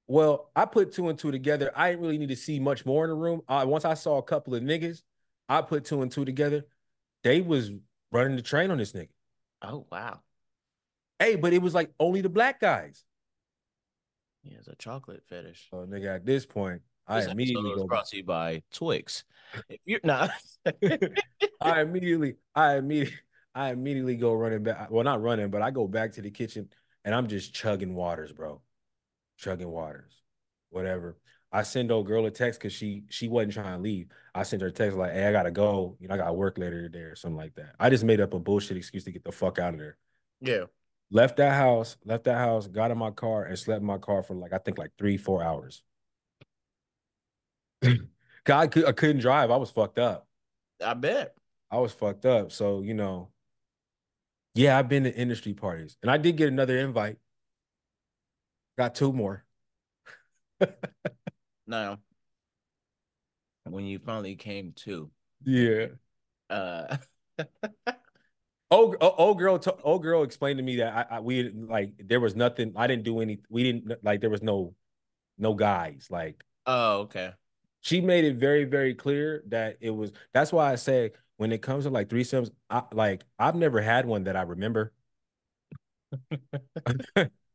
[0.08, 1.72] Well, I put two and two together.
[1.74, 3.42] I didn't really need to see much more in the room.
[3.48, 5.02] Uh, once I saw a couple of niggas,
[5.48, 6.64] I put two and two together.
[7.24, 7.70] They was
[8.12, 9.08] running the train on this nigga.
[9.62, 10.20] Oh wow.
[11.18, 13.04] Hey, but it was like only the black guys.
[14.44, 15.68] Yeah, it's a chocolate fetish.
[15.70, 17.88] So nigga, at this point, I This immediately episode is go.
[17.88, 19.24] brought to you by Twix.
[19.68, 20.30] If you're not,
[21.60, 23.18] I immediately, I immediately,
[23.54, 24.90] I immediately go running back.
[24.90, 26.68] Well, not running, but I go back to the kitchen
[27.04, 28.60] and I'm just chugging waters, bro.
[29.36, 30.22] Chugging waters,
[30.70, 31.18] whatever.
[31.52, 34.08] I send old girl a text because she she wasn't trying to leave.
[34.34, 35.96] I sent her a text like, "Hey, I gotta go.
[36.00, 38.34] You know, I got work later today or something like that." I just made up
[38.34, 39.96] a bullshit excuse to get the fuck out of there.
[40.40, 40.64] yeah.
[41.10, 44.22] Left that house, left that house, got in my car and slept in my car
[44.22, 45.82] for like I think like three, four hours.
[48.44, 49.50] God, I couldn't drive.
[49.50, 50.26] I was fucked up.
[50.84, 51.34] I bet.
[51.70, 52.52] I was fucked up.
[52.52, 53.30] So, you know,
[54.54, 57.18] yeah, I've been to industry parties and I did get another invite.
[58.76, 59.44] Got two more.
[61.66, 61.98] Now,
[63.64, 65.10] when you finally came to,
[65.44, 65.86] Yeah.
[66.50, 66.96] uh,
[68.70, 71.92] Oh, oh, old girl, old girl explained to me that I, I we didn't like
[72.04, 72.72] there was nothing.
[72.76, 73.38] I didn't do any.
[73.48, 74.74] We didn't like there was no,
[75.38, 76.08] no guys.
[76.10, 77.32] Like oh, okay.
[77.80, 80.12] she made it very, very clear that it was.
[80.32, 84.06] That's why I say when it comes to like threesomes, I like I've never had
[84.06, 84.92] one that I remember.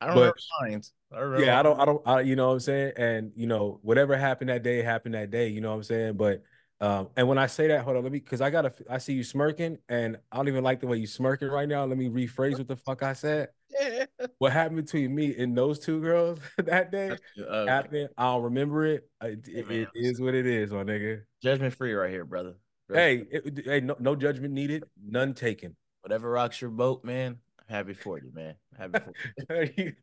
[0.00, 0.80] I don't But- remember.
[1.12, 2.92] I remember Yeah, I don't, I don't, I, you know what I'm saying?
[2.96, 6.16] And, you know, whatever happened that day happened that day, you know what I'm saying?
[6.16, 6.42] But,
[6.80, 9.14] um, and when I say that, hold on, let me, cause I gotta, I see
[9.14, 11.84] you smirking and I don't even like the way you smirking right now.
[11.84, 13.48] Let me rephrase what the fuck I said.
[13.70, 14.04] Yeah.
[14.38, 17.16] What happened between me and those two girls that day
[17.48, 18.10] Uh, happened.
[18.16, 19.08] I don't remember it.
[19.22, 21.22] It, it- it is what it is, my nigga.
[21.42, 22.54] judgment free right here, brother.
[22.92, 25.76] Hey, it, hey, no, no judgment needed, none taken.
[26.02, 27.38] whatever rocks your boat, man.
[27.70, 28.56] Happy for you, man.
[28.76, 28.98] Happy
[29.46, 29.94] for you.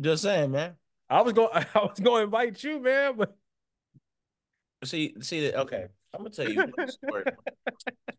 [0.00, 0.76] Just saying, man.
[1.08, 3.36] I was going, I was going to invite you, man, but
[4.84, 5.60] See, see that.
[5.60, 7.24] Okay, I'm gonna tell you one story.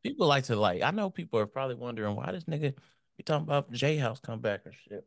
[0.03, 0.83] people like to like.
[0.83, 2.75] I know people are probably wondering why this nigga
[3.17, 5.03] be talking about J House come back or shit.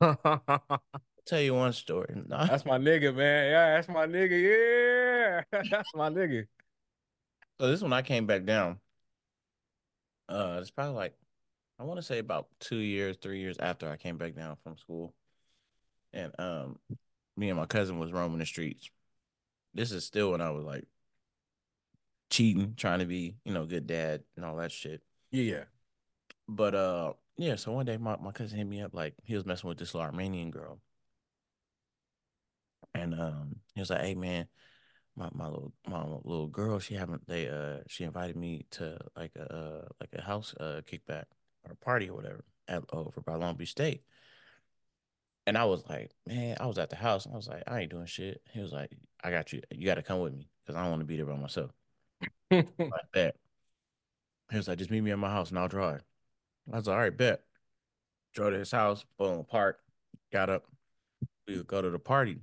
[0.00, 0.80] I'll
[1.26, 2.14] tell you one story.
[2.26, 3.50] No, That's my nigga, man.
[3.50, 5.42] Yeah, that's my nigga.
[5.52, 6.46] Yeah, that's my nigga.
[7.58, 8.80] So this one I came back down.
[10.28, 11.14] Uh, it's probably like
[11.78, 14.76] I want to say about two years, three years after I came back down from
[14.76, 15.14] school,
[16.12, 16.78] and um,
[17.36, 18.90] me and my cousin was roaming the streets.
[19.74, 20.84] This is still when I was like
[22.30, 25.02] cheating, trying to be, you know, good dad and all that shit.
[25.30, 25.64] Yeah, yeah.
[26.48, 27.56] But uh, yeah.
[27.56, 29.94] So one day my my cousin hit me up like he was messing with this
[29.94, 30.80] little Armenian girl,
[32.94, 34.48] and um, he was like, "Hey man."
[35.16, 39.32] My my little my little girl she haven't they uh she invited me to like
[39.36, 41.24] a uh, like a house uh kickback
[41.64, 44.02] or party or whatever at over by Long Beach State.
[45.46, 47.80] And I was like, man, I was at the house and I was like, I
[47.80, 48.42] ain't doing shit.
[48.52, 48.90] He was like,
[49.22, 49.62] I got you.
[49.70, 51.70] You got to come with me because I don't want to be there by myself.
[52.50, 53.34] Like that.
[54.50, 56.02] He was like, just meet me at my house and I'll drive.
[56.72, 57.42] I was like, all right, bet.
[58.34, 59.80] Drove to his house, boom, park,
[60.32, 60.64] got up.
[61.46, 62.38] We would go to the party.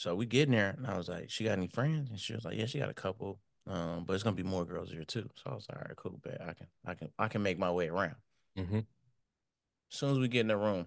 [0.00, 2.32] So we get in there, and I was like, "She got any friends?" And she
[2.32, 5.04] was like, "Yeah, she got a couple, um, but it's gonna be more girls here
[5.04, 7.42] too." So I was like, "All right, cool, bet I can, I can, I can
[7.42, 8.16] make my way around."
[8.56, 8.86] Mhm.
[9.92, 10.86] As soon as we get in the room,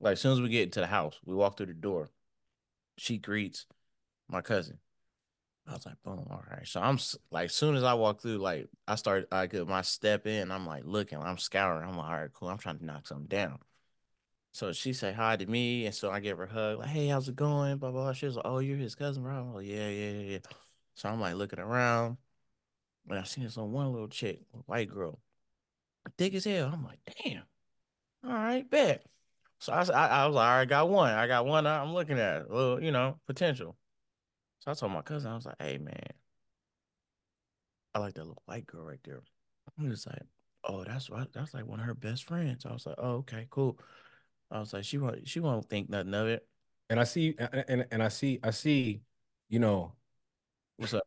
[0.00, 2.08] like as soon as we get into the house, we walk through the door.
[2.96, 3.66] She greets
[4.28, 4.78] my cousin.
[5.66, 6.98] I was like, "Boom, all right." So I'm
[7.30, 10.50] like, as soon as I walk through, like I start, I get my step in.
[10.50, 11.86] I'm like looking, I'm scouring.
[11.86, 13.58] I'm like, "All right, cool." I'm trying to knock something down.
[14.52, 17.08] So she say hi to me, and so I give her a hug, like, "Hey,
[17.08, 18.12] how's it going?" Blah blah.
[18.12, 20.38] She was like, "Oh, you're his cousin, bro." I'm like, "Yeah, yeah, yeah." yeah."
[20.94, 22.18] So I'm like looking around,
[23.08, 25.20] and I seen this on one little chick, white girl,
[26.18, 26.70] thick as hell.
[26.72, 27.44] I'm like, "Damn,
[28.24, 29.06] all right, bet."
[29.60, 31.12] So I, I, I was like, "All right, got one.
[31.14, 31.66] I got one.
[31.66, 33.76] I'm looking at, a little, you know, potential."
[34.60, 35.96] So I told my cousin, I was like, "Hey, man,
[37.94, 39.22] I like that little white girl right there."
[39.78, 40.22] He was like,
[40.64, 41.28] "Oh, that's right.
[41.32, 43.78] That's like one of her best friends." I was like, "Oh, okay, cool."
[44.52, 45.26] I was like, "She won't.
[45.26, 46.46] She won't think nothing of it."
[46.90, 49.00] And I see, and, and, I see, I see,
[49.48, 49.94] you know,
[50.76, 51.04] What's up?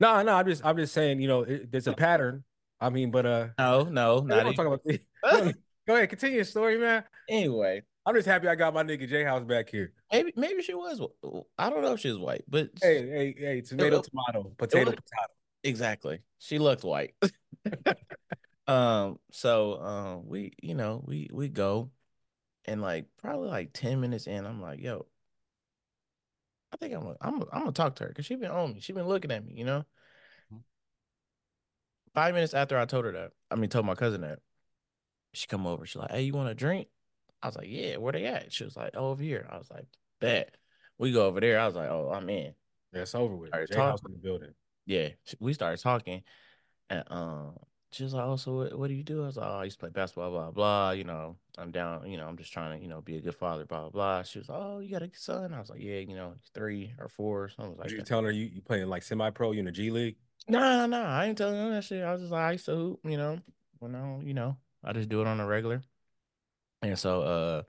[0.00, 2.42] no, no, I'm just, I'm just saying, you know, it, there's a pattern.
[2.80, 4.66] I mean, but uh, No, no, not even.
[4.66, 4.80] about.
[4.86, 5.54] We don't,
[5.86, 7.04] go ahead, continue your story, man.
[7.28, 9.92] Anyway, I'm just happy I got my nigga J House back here.
[10.10, 11.02] maybe maybe she was.
[11.58, 14.86] I don't know if she was white, but Hey, hey, hey, tomato, it, tomato, potato,
[14.86, 15.32] was potato.
[15.64, 16.20] exactly.
[16.38, 17.14] She looked white.
[18.66, 19.18] um.
[19.32, 21.90] So um, we you know we we go
[22.64, 25.06] and like probably like ten minutes in, I'm like, yo,
[26.72, 28.74] I think I'm gonna, I'm gonna, I'm gonna talk to her because she been on
[28.74, 28.80] me.
[28.80, 29.54] She been looking at me.
[29.56, 29.84] You know.
[32.14, 34.40] Five minutes after I told her that, I mean, told my cousin that,
[35.32, 35.86] she come over.
[35.86, 36.88] She's like, hey, you want a drink?
[37.40, 37.98] I was like, yeah.
[37.98, 38.52] Where they at?
[38.52, 39.46] She was like, oh, over here.
[39.48, 39.86] I was like,
[40.20, 40.56] bet.
[40.98, 41.60] We go over there.
[41.60, 42.52] I was like, oh, I'm in.
[42.92, 43.50] That's over with.
[43.50, 44.06] Started talking.
[44.08, 44.50] in the building.
[44.86, 46.22] Yeah, we started talking,
[46.88, 47.52] and um,
[47.92, 49.64] she was like, "Oh, so what, what do you do?" I was like, "Oh, I
[49.64, 50.90] used to play basketball, blah blah.
[50.92, 52.08] You know, I'm down.
[52.10, 54.22] You know, I'm just trying to, you know, be a good father, blah blah blah."
[54.22, 56.94] She was like, "Oh, you got a son?" I was like, "Yeah, you know, three
[56.98, 59.52] or four, something Was like you that." telling her you, you playing like semi pro,
[59.52, 60.16] you in the G League?
[60.48, 62.02] No, no, no, I ain't telling her that shit.
[62.02, 63.38] I was just like, I used to hoop, you know,
[63.78, 65.82] when I, you know, I just do it on a regular.
[66.82, 67.62] And so, uh,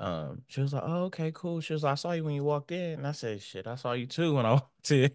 [0.00, 2.44] um, she was like, "Oh, okay, cool." She was like, "I saw you when you
[2.44, 5.10] walked in," and I said, "Shit, I saw you too when I walked in."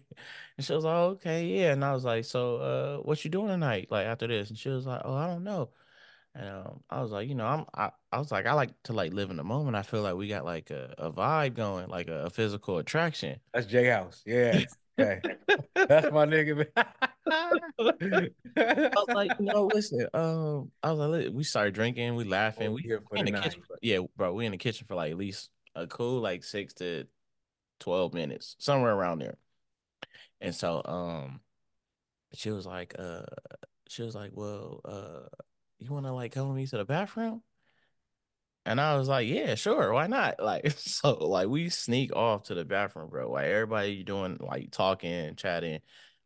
[0.56, 3.30] And she was like, oh, "Okay, yeah," and I was like, "So, uh, what you
[3.30, 3.88] doing tonight?
[3.90, 5.70] Like after this?" And she was like, "Oh, I don't know."
[6.34, 8.92] And um, I was like, you know, I'm, I, I was like, I like to
[8.92, 9.76] like live in the moment.
[9.76, 13.40] I feel like we got like a, a vibe going, like a, a physical attraction.
[13.52, 14.22] That's J House.
[14.26, 14.60] Yeah.
[15.00, 15.22] Okay.
[15.74, 16.66] That's my nigga.
[17.30, 17.60] I
[18.94, 22.82] was like, no, listen, um, I was like, we started drinking, we laughing, oh, we
[22.82, 23.80] here for in the the kitchen, night.
[23.82, 27.06] yeah, bro, we in the kitchen for like at least a cool like six to
[27.80, 29.36] 12 minutes, somewhere around there.
[30.40, 31.40] And so um
[32.34, 33.22] she was like, uh
[33.88, 35.28] she was like, Well, uh,
[35.78, 37.42] you wanna like come with me to the bathroom?
[38.66, 40.42] And I was like, Yeah, sure, why not?
[40.42, 43.30] Like, so like we sneak off to the bathroom, bro.
[43.30, 45.80] Like everybody doing like talking, chatting,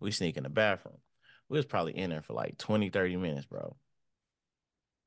[0.04, 0.98] we sneak in the bathroom.
[1.48, 3.74] We was probably in there for like 20, 30 minutes, bro.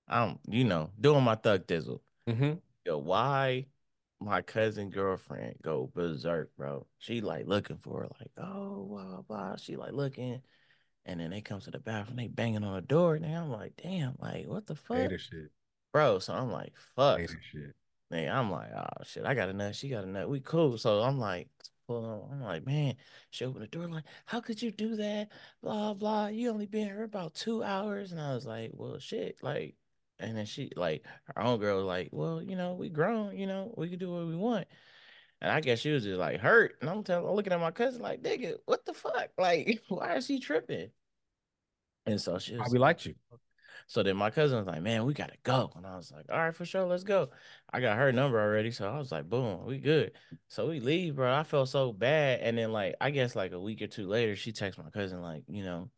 [0.08, 2.00] I'm, you know, doing my thug dizzle.
[2.28, 2.54] Mm-hmm.
[2.86, 3.68] Yo, why
[4.20, 6.88] my cousin girlfriend go berserk, bro?
[6.98, 9.56] She like looking for her, like, oh, blah, blah.
[9.58, 10.42] She like looking.
[11.06, 13.16] And then they come to the bathroom, they banging on the door.
[13.16, 15.12] And I'm like, damn, like, what the fuck?
[15.12, 15.52] Shit.
[15.94, 17.22] Bro, so I'm like, fuck.
[18.10, 19.76] Man, I'm like, oh shit, I got a nut.
[19.76, 20.30] She got a nut.
[20.30, 20.78] We cool.
[20.78, 21.50] So I'm like,
[21.88, 22.96] well, I'm like, man,
[23.30, 25.30] she opened the door, like, how could you do that?
[25.62, 26.28] Blah, blah.
[26.28, 28.12] You only been here about two hours.
[28.12, 29.76] And I was like, well, shit, like,
[30.20, 33.46] and then she like her own girl was like, well, you know, we grown, you
[33.46, 34.68] know, we can do what we want.
[35.42, 36.76] And I guess she was just like hurt.
[36.82, 39.30] And I'm telling, I'm looking at my cousin like, nigga, what the fuck?
[39.38, 40.90] Like, why is she tripping?
[42.06, 43.16] And so she was Probably liked you.
[43.88, 45.72] So then my cousin was like, man, we gotta go.
[45.76, 47.30] And I was like, all right, for sure, let's go.
[47.72, 48.70] I got her number already.
[48.72, 50.12] So I was like, boom, we good.
[50.50, 51.34] So we leave, bro.
[51.34, 52.42] I felt so bad.
[52.42, 55.22] And then like I guess like a week or two later, she texted my cousin,
[55.22, 55.90] like, you know,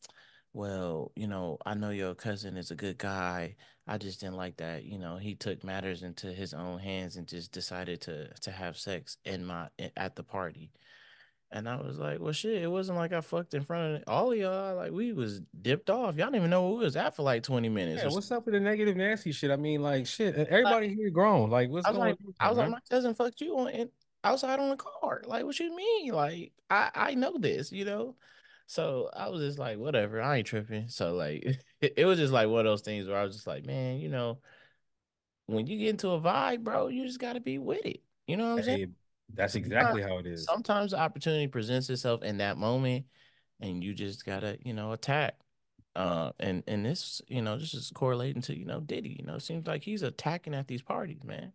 [0.54, 3.56] well, you know, I know your cousin is a good guy.
[3.88, 7.28] I just didn't like that, you know, he took matters into his own hands and
[7.28, 10.72] just decided to to have sex in my at the party.
[11.52, 14.32] And I was like, well, shit, it wasn't like I fucked in front of all
[14.32, 14.76] of y'all.
[14.76, 16.16] Like, we was dipped off.
[16.16, 18.46] Y'all didn't even know where we was at for like 20 minutes Yeah, what's up
[18.46, 19.50] with the negative nasty shit?
[19.50, 20.38] I mean, like shit.
[20.38, 21.50] Like, Everybody here grown.
[21.50, 23.70] Like, what's I was going like, on I was like, my cousin fucked you on
[23.70, 23.90] in,
[24.24, 25.24] outside on the car.
[25.26, 26.14] Like, what you mean?
[26.14, 28.16] Like, I, I know this, you know?
[28.68, 30.90] So I was just like, whatever, I ain't tripping.
[30.90, 31.44] So like
[31.82, 34.00] it, it was just like one of those things where I was just like, man,
[34.00, 34.38] you know,
[35.48, 38.02] when you get into a vibe, bro, you just gotta be with it.
[38.28, 38.96] You know what I'm saying?
[39.34, 40.46] That's exactly how it is.
[40.46, 43.06] sometimes the opportunity presents itself in that moment
[43.62, 45.36] and you just gotta you know attack
[45.96, 49.36] uh and and this you know this is correlating to you know diddy you know
[49.36, 51.52] it seems like he's attacking at these parties man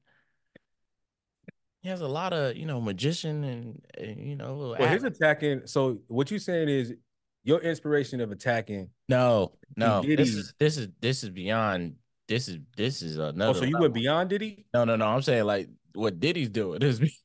[1.82, 5.04] he has a lot of you know magician and, and you know Well, act his
[5.04, 5.66] attacking.
[5.66, 6.94] So what you saying is
[7.42, 12.58] your inspiration of attacking no no this is this is this is beyond this is
[12.76, 14.64] this is Oh, another so you went level beyond Diddy?
[14.72, 17.00] no no no i'm saying like what diddy's doing is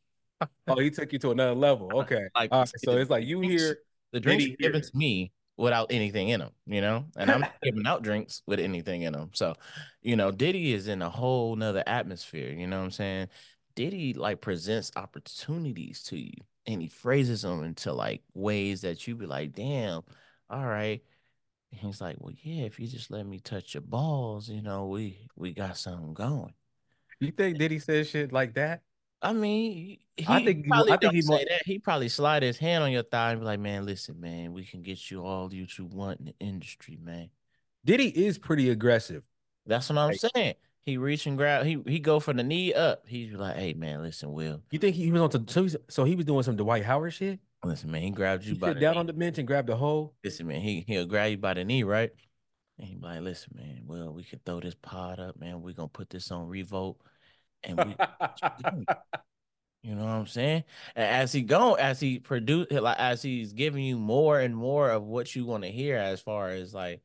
[0.67, 1.89] Oh, he took you to another level.
[1.99, 2.28] Okay.
[2.36, 2.71] like All right.
[2.78, 3.80] So it's like you drinks here,
[4.12, 7.06] the drinks Diddy given to me without anything in them, you know.
[7.17, 9.32] And I'm giving out drinks with anything in them.
[9.34, 9.56] So,
[10.02, 12.52] you know, Diddy is in a whole nother atmosphere.
[12.52, 13.28] You know what I'm saying?
[13.75, 16.34] Diddy like presents opportunities to you,
[16.65, 20.02] and he phrases them into like ways that you be like, "Damn,
[20.49, 21.02] all right."
[21.71, 24.88] And he's like, "Well, yeah, if you just let me touch your balls, you know,
[24.88, 26.54] we we got something going."
[27.19, 28.82] You think Diddy says shit like that?
[29.21, 31.62] I mean, he I think he- probably I think he say that.
[31.65, 34.63] He probably slide his hand on your thigh and be like, "Man, listen, man, we
[34.63, 37.29] can get you all you you want in the industry, man."
[37.86, 39.23] Diddy is pretty aggressive.
[39.65, 40.55] That's what I'm Like- saying.
[40.82, 41.65] He reach and grab.
[41.65, 43.03] He he go from the knee up.
[43.08, 46.03] He's like, "Hey, man, listen, Will, You think he was on to, so, he's, so
[46.05, 47.39] he was doing some Dwight Howard shit?
[47.63, 48.99] listen, man." He grabbed you He by the down knee.
[49.01, 50.15] on the bench and grabbed the hole.
[50.23, 52.12] Listen, man, he he'll grab you by the knee, right?
[52.79, 55.62] And he be like, "Listen, man, well, we can throw this pod up, man.
[55.62, 56.99] We're gonna put this on Revolt,
[57.63, 57.95] and we
[59.82, 60.65] You know what I'm saying?
[60.95, 64.89] And as he go, as he produce, like as he's giving you more and more
[64.89, 67.02] of what you want to hear, as far as like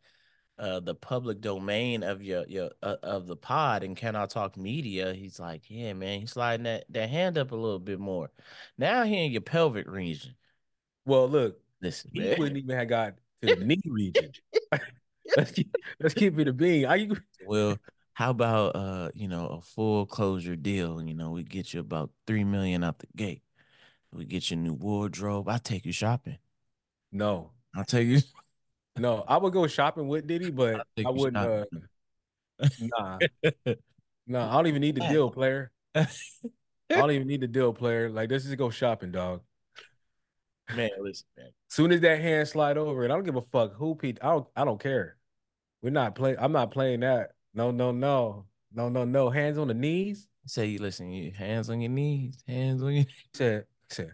[0.59, 4.57] uh the public domain of your your uh, of the pod and can I talk
[4.57, 8.31] media, he's like, yeah, man, he's sliding that that hand up a little bit more.
[8.77, 10.35] Now he in your pelvic region.
[11.05, 12.38] well, look, Listen, he man.
[12.38, 14.33] wouldn't even have got to the knee region.
[15.37, 16.87] let's keep let's keep it a bean.
[16.87, 17.79] Are you Well,
[18.14, 21.03] how about uh, you know, a full closure deal?
[21.03, 23.42] You know, we get you about three million out the gate.
[24.12, 25.48] We get you a new wardrobe.
[25.48, 26.38] I take you shopping.
[27.12, 28.20] no, I'll take you.
[28.96, 29.24] no.
[29.27, 31.37] I would go shopping with Diddy, but I wouldn't.
[31.37, 31.64] Uh,
[32.81, 33.18] nah,
[34.29, 34.50] nah.
[34.50, 35.72] I don't even need the deal, player.
[35.96, 36.07] I
[36.88, 38.09] don't even need the deal, player.
[38.11, 39.42] Like let's just go shopping, dog.
[40.74, 41.48] Man, listen, man.
[41.68, 44.18] Soon as that hand slide over, and I don't give a fuck who Pete.
[44.22, 44.46] I don't.
[44.55, 45.16] I don't care.
[45.83, 46.37] We're not playing.
[46.38, 47.33] I'm not playing that.
[47.55, 49.31] No, no, no, no, no, no.
[49.31, 50.29] Hands on the knees.
[50.47, 54.12] Say you listen, you hands on your knees, hands on your said, he said,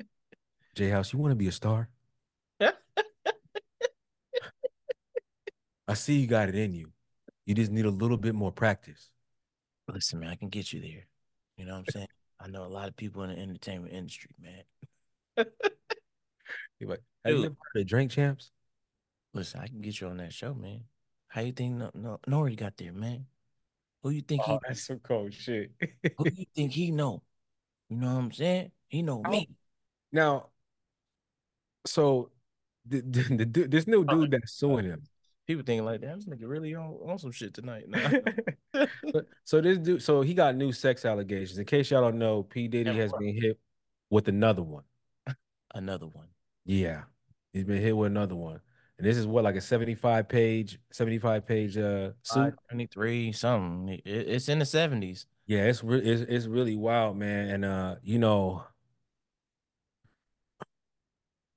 [0.74, 1.88] J House, you want to be a star?
[5.86, 6.92] I see you got it in you.
[7.46, 9.10] You just need a little bit more practice.
[9.88, 11.08] listen, man, I can get you there.
[11.56, 12.06] You know what I'm saying?
[12.38, 15.46] I know a lot of people in the entertainment industry, man.
[16.78, 17.46] He like, have you Dude.
[17.46, 18.50] ever heard of Drink Champs?
[19.34, 20.84] Listen, I can get you on that show, man.
[21.30, 23.26] How you think no no Nori got there, man?
[24.02, 25.70] Who you think he Oh, that's some cold shit.
[26.18, 27.22] who you think he know?
[27.88, 28.72] You know what I'm saying?
[28.88, 29.30] He know Oh.
[29.30, 29.48] me.
[30.12, 30.48] now,
[31.86, 32.30] so
[32.86, 35.02] the, the, the dude- this new oh, dude that's suing him.
[35.46, 37.84] People thinking like, damn, this nigga really on, on some shit tonight.
[37.88, 38.10] Nah.
[39.44, 41.58] So this dude, so he got new sex allegations.
[41.58, 43.58] In case y'all don't know, P Diddy has been hit
[44.10, 44.84] with another one.
[45.74, 46.28] Another one.
[46.64, 47.02] Yeah,
[47.52, 48.60] he's been hit with another one,
[49.00, 52.54] and this is what like a seventy-five page, seventy-five page uh suit.
[52.68, 53.88] 23, something.
[53.88, 55.26] It- it's in the 70s.
[55.46, 57.48] Yeah, it's re- it's it's really wild, man.
[57.50, 58.64] And uh, you know,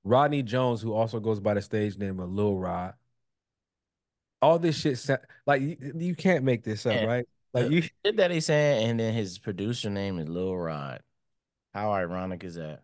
[0.03, 2.93] Rodney Jones, who also goes by the stage name of Lil Rod.
[4.41, 7.05] All this shit, sa- like you, you can't make this up, Yeah.
[7.05, 7.25] right?
[7.53, 7.83] Like you,
[8.15, 11.01] that he saying, and then his producer name is Lil Rod.
[11.73, 12.81] How ironic is that?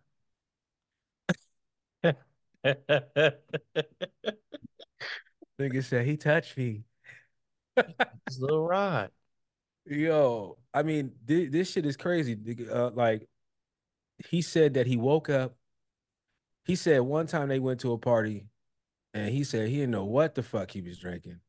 [2.64, 3.34] Nigga
[5.82, 6.84] said he touched me.
[7.76, 9.10] it's Lil Rod.
[9.86, 12.36] Yo, I mean, this, this shit is crazy.
[12.70, 13.26] Uh, like,
[14.28, 15.56] he said that he woke up.
[16.64, 18.46] He said one time they went to a party,
[19.14, 21.40] and he said he didn't know what the fuck he was drinking,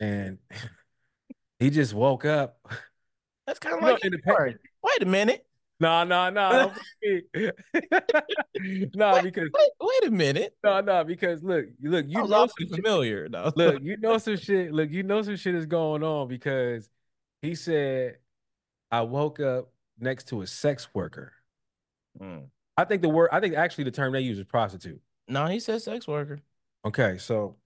[0.00, 0.38] and
[1.58, 2.58] he just woke up.
[3.46, 4.60] That's kind of know, like in the your pa- part.
[4.82, 5.46] Wait a minute.
[5.80, 6.72] Nah, no, no.
[8.94, 10.56] No, Because wait, wait a minute.
[10.64, 11.04] no, no.
[11.04, 12.70] Because look, look, you know some shit.
[12.74, 13.28] familiar.
[13.28, 13.52] No.
[13.54, 14.72] Look, you know some shit.
[14.72, 16.88] Look, you know some shit is going on because
[17.42, 18.18] he said,
[18.90, 21.32] "I woke up next to a sex worker."
[22.20, 22.48] Mm.
[22.76, 25.00] I think the word, I think actually the term they use is prostitute.
[25.28, 26.40] No, he said sex worker.
[26.84, 27.56] Okay, so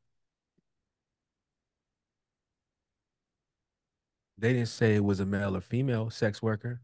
[4.38, 6.80] they didn't say it was a male or female sex worker.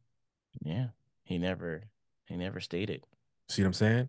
[0.62, 0.88] Yeah,
[1.28, 1.84] he never,
[2.26, 3.04] he never stated.
[3.48, 4.08] See what I'm saying?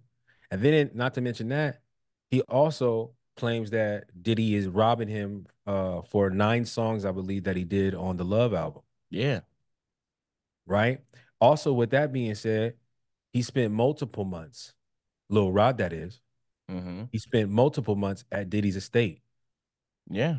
[0.52, 1.82] And then, not to mention that,
[2.32, 7.56] he also claims that Diddy is robbing him uh, for nine songs, I believe, that
[7.56, 8.82] he did on the Love album.
[9.12, 9.42] Yeah,
[10.70, 11.00] Right.
[11.42, 12.76] Also, with that being said,
[13.34, 14.74] he spent multiple months,
[15.30, 16.22] Lil Rod, that is,
[16.70, 17.06] mm-hmm.
[17.12, 19.22] he spent multiple months at Diddy's estate.
[20.10, 20.38] yeah.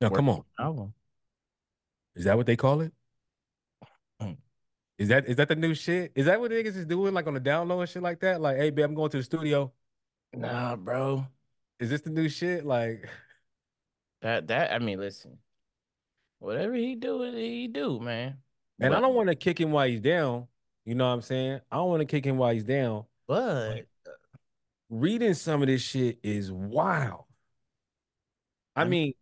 [0.00, 0.36] Now, come on.
[0.36, 0.94] Working Album.
[2.16, 2.92] Is that what they call it?
[5.00, 6.12] Is that is that the new shit?
[6.14, 8.40] Is that what niggas is doing like on the download and shit like that?
[8.40, 9.72] Like, hey, babe, I'm going to the studio.
[10.34, 11.26] Nah, bro.
[11.80, 12.66] Is this the new shit?
[12.66, 13.08] Like,
[14.22, 15.38] That that I mean, listen.
[16.38, 18.36] Whatever he do, he do, man.
[18.78, 20.46] and I don't want to kick him while he's down.
[20.84, 21.60] You know what I'm saying?
[21.70, 23.04] I don't want to kick him while he's down.
[23.26, 23.86] But
[24.90, 27.24] Reading some of this shit is wild.
[28.76, 29.14] I, I mean, mean,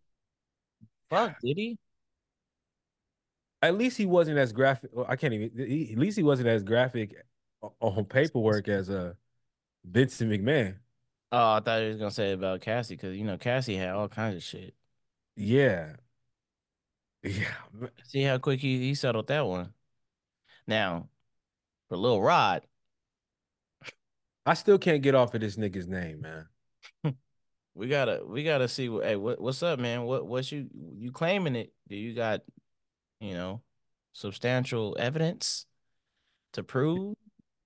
[1.09, 1.77] fuck, did he?
[3.61, 4.91] At least he wasn't as graphic.
[4.93, 5.51] well, I can't even.
[5.55, 7.15] he- at least he wasn't as graphic
[7.79, 9.13] on paperwork as uh
[9.85, 10.75] Vincent McMahon.
[11.31, 14.07] Oh, I thought he was gonna say about Cassie because you know Cassie had all
[14.07, 14.73] kinds of shit.
[15.35, 15.93] Yeah,
[17.23, 17.53] yeah.
[18.05, 19.73] See how quick he, he settled that one.
[20.67, 21.09] Now,
[21.87, 22.65] for Lil Rod,
[24.45, 26.47] I still can't get off of this nigga's name, man.
[27.75, 30.03] we gotta we gotta see hey what, what's up, man?
[30.03, 31.73] What what's you you claiming it?
[31.87, 32.41] Do you got
[33.19, 33.61] you know
[34.13, 35.65] substantial evidence
[36.53, 37.15] to prove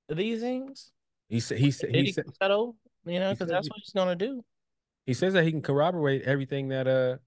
[0.10, 0.92] these things?
[1.30, 2.76] He said he said he said settle?
[3.06, 4.44] You know, because that's what he's gonna do.
[5.06, 7.18] he says that he can corroborate everything that uh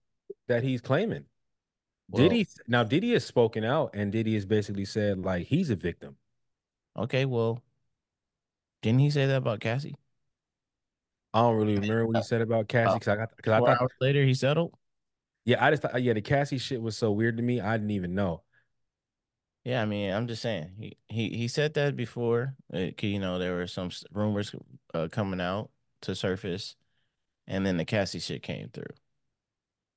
[0.49, 1.25] that he's claiming.
[2.09, 5.77] Well, Diddy now Diddy has spoken out and Diddy has basically said like he's a
[5.77, 6.17] victim.
[6.97, 7.63] Okay, well,
[8.83, 9.97] didn't he say that about Cassie?
[11.35, 13.81] I don't really remember what he said about Cassie because I got because I thought
[13.81, 14.73] hours later, he settled.
[15.47, 17.93] Yeah I just thought yeah the Cassie shit was so weird to me I didn't
[17.93, 18.43] even know.
[19.65, 22.55] Yeah, I mean, I'm just saying he he he said that before.
[22.73, 24.55] Uh, 'cause, you know, there were some rumors
[24.95, 25.71] uh, coming out
[26.03, 26.77] to surface,
[27.49, 28.95] and then the Cassie shit came through.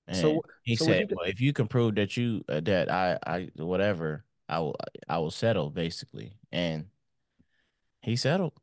[0.07, 2.89] And So- he so said, you- "Well, if you can prove that you uh, that
[2.91, 4.75] I I whatever, I will
[5.07, 6.87] I will settle basically." And
[8.01, 8.53] he settled.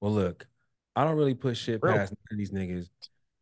[0.00, 0.46] Well, look,
[0.94, 1.94] I don't really put shit Real.
[1.94, 2.88] past none these niggas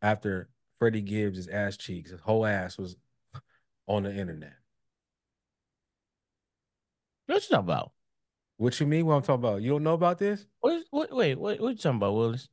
[0.01, 0.49] after
[0.79, 2.95] Freddie Gibbs' his ass cheeks, his whole ass was
[3.87, 4.53] on the internet.
[7.25, 7.91] What you talking about?
[8.57, 9.05] What you mean?
[9.05, 9.61] What I'm talking about?
[9.61, 10.45] You don't know about this?
[10.61, 11.13] What is what?
[11.13, 11.59] Wait, what?
[11.59, 12.47] What you talking about, Willis?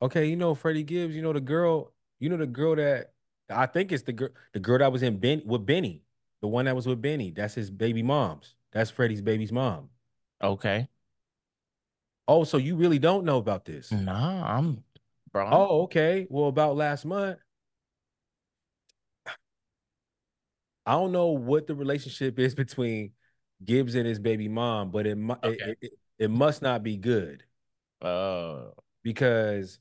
[0.00, 1.14] Okay, you know Freddie Gibbs.
[1.14, 1.92] You know the girl.
[2.20, 3.12] You know the girl that
[3.50, 4.30] I think it's the girl.
[4.52, 6.02] The girl that was in Ben with Benny.
[6.40, 7.30] The one that was with Benny.
[7.30, 8.54] That's his baby mom's.
[8.72, 9.90] That's Freddie's baby's mom.
[10.42, 10.88] Okay,
[12.26, 13.92] Oh, so you really don't know about this?
[13.92, 14.82] nah, I'm
[15.34, 16.26] Oh, okay.
[16.30, 17.38] Well, about last month,
[20.86, 23.12] I don't know what the relationship is between
[23.64, 25.64] Gibbs and his baby mom, but it it, Okay.
[25.64, 27.44] it, it, it must not be good
[28.02, 28.70] uh,
[29.02, 29.78] because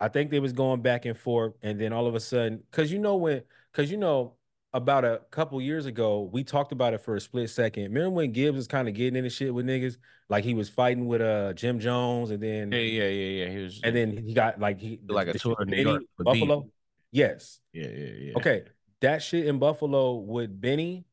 [0.00, 2.92] I think they was going back and forth, and then all of a sudden, because
[2.92, 3.42] you know when,
[3.72, 4.34] because you know
[4.74, 7.84] about a couple years ago, we talked about it for a split second.
[7.84, 9.96] Remember when Gibbs was kind of getting into shit with niggas,
[10.28, 13.50] like he was fighting with uh Jim Jones, and then yeah, yeah, yeah, yeah.
[13.50, 15.90] He was and then he got like he Like a the tour shit in New
[15.90, 16.40] York with Beat.
[16.40, 16.68] Buffalo.
[17.12, 17.60] Yes.
[17.72, 18.32] yeah, yeah, yeah.
[18.36, 18.64] Okay.
[19.00, 21.04] That shit in Buffalo with Benny,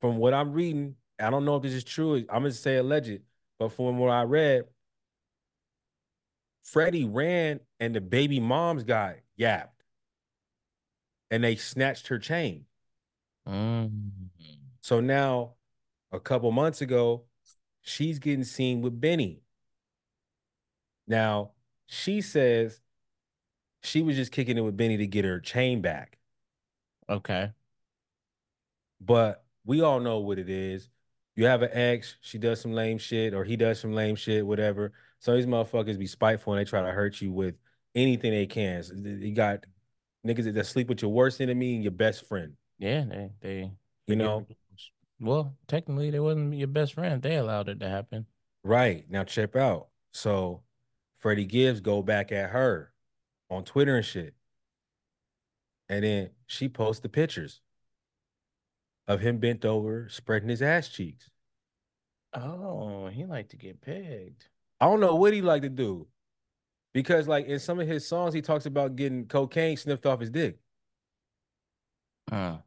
[0.00, 2.14] from what I'm reading, I don't know if this is true.
[2.30, 3.22] I'm gonna say alleged,
[3.58, 4.64] but from what I read,
[6.62, 9.82] Freddie ran and the baby moms got yapped.
[11.30, 12.64] And they snatched her chain.
[13.48, 14.10] Mm.
[14.80, 15.54] So now,
[16.12, 17.24] a couple months ago,
[17.82, 19.42] she's getting seen with Benny.
[21.06, 21.52] Now,
[21.86, 22.80] she says
[23.82, 26.18] she was just kicking it with Benny to get her chain back.
[27.08, 27.52] Okay.
[29.00, 30.88] But we all know what it is.
[31.34, 34.44] You have an ex, she does some lame shit, or he does some lame shit,
[34.46, 34.92] whatever.
[35.20, 37.54] So these motherfuckers be spiteful and they try to hurt you with
[37.94, 38.82] anything they can.
[38.82, 39.64] So you got
[40.26, 42.54] niggas that sleep with your worst enemy and your best friend.
[42.78, 43.72] Yeah, they they
[44.06, 44.46] You know?
[45.20, 47.20] Well, technically, they wasn't your best friend.
[47.20, 48.26] They allowed it to happen.
[48.62, 49.04] Right.
[49.08, 49.88] Now check out.
[50.12, 50.62] So
[51.16, 52.92] Freddie Gibbs go back at her
[53.50, 54.34] on Twitter and shit.
[55.88, 57.60] And then she posts the pictures
[59.08, 61.30] of him bent over, spreading his ass cheeks.
[62.34, 64.48] Oh, he liked to get pegged.
[64.80, 66.06] I don't know what he like to do.
[66.92, 70.30] Because like in some of his songs, he talks about getting cocaine sniffed off his
[70.30, 70.58] dick.
[72.30, 72.58] Uh,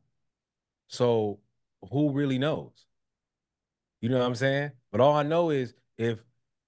[0.91, 1.39] So
[1.89, 2.85] who really knows?
[4.01, 4.71] You know what I'm saying?
[4.91, 6.19] But all I know is if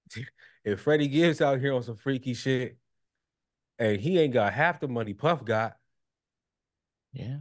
[0.64, 2.78] if Freddie Gibbs out here on some freaky shit
[3.78, 5.76] and he ain't got half the money Puff got,
[7.12, 7.36] yeah.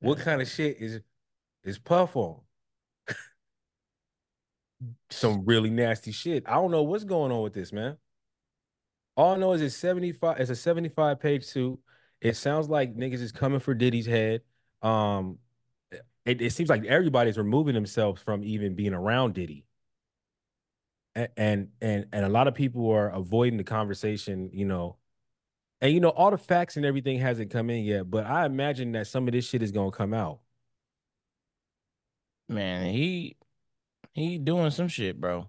[0.00, 1.00] what kind of shit is
[1.62, 2.40] is Puff on?
[5.10, 6.44] Some really nasty shit.
[6.46, 7.98] I don't know what's going on with this, man.
[9.14, 11.78] All I know is it's 75, it's a 75 page suit.
[12.22, 14.40] It sounds like niggas is coming for Diddy's head.
[14.80, 15.38] Um,
[16.28, 19.64] it, it seems like everybody's removing themselves from even being around Diddy.
[21.14, 24.98] And and and a lot of people are avoiding the conversation, you know.
[25.80, 28.92] And you know, all the facts and everything hasn't come in yet, but I imagine
[28.92, 30.40] that some of this shit is gonna come out.
[32.48, 33.36] Man, he
[34.12, 35.48] he doing some shit, bro.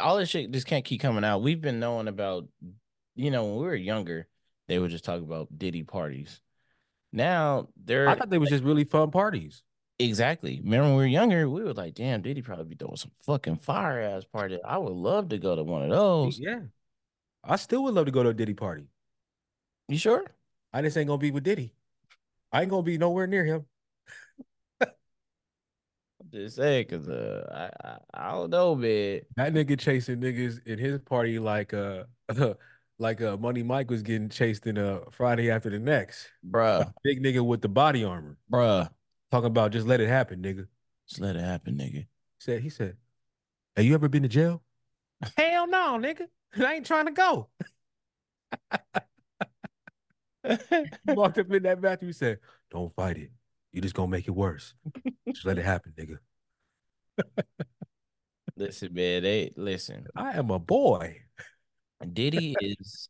[0.00, 1.42] All this shit just can't keep coming out.
[1.42, 2.48] We've been knowing about,
[3.14, 4.26] you know, when we were younger,
[4.66, 6.40] they would just talk about Diddy parties.
[7.14, 9.62] Now they're I thought they was just really fun parties.
[9.98, 10.60] exactly.
[10.62, 13.56] Remember when we were younger, we were like, "Damn, Diddy probably be doing some fucking
[13.58, 16.38] fire ass party." I would love to go to one of those.
[16.38, 16.60] Yeah.
[17.44, 18.88] I still would love to go to a Diddy party.
[19.88, 20.24] You sure?
[20.72, 21.74] I just ain't gonna be with Diddy.
[22.52, 23.66] I ain't gonna be nowhere near him.
[24.80, 30.64] I'm just saying, cause uh, I, I I don't know, man, That nigga chasing niggas
[30.66, 32.04] in his party like uh
[32.98, 36.28] like uh Money Mike was getting chased in a Friday after the next.
[36.48, 38.36] bruh, Big nigga with the body armor.
[38.50, 38.88] bruh.
[39.30, 40.66] Talking about just let it happen, nigga.
[41.08, 42.06] Just let it happen, nigga.
[42.38, 42.96] Said he said,
[43.76, 44.62] Have you ever been to jail?
[45.36, 46.26] Hell no, nigga.
[46.56, 47.48] I ain't trying to go.
[50.46, 52.10] He walked up in that bathroom.
[52.10, 52.38] He said,
[52.70, 53.30] Don't fight it.
[53.72, 54.74] You just gonna make it worse.
[55.32, 56.18] Just let it happen, nigga.
[58.56, 59.22] listen, man.
[59.22, 60.06] They listen.
[60.14, 61.22] I am a boy.
[62.04, 63.08] Diddy is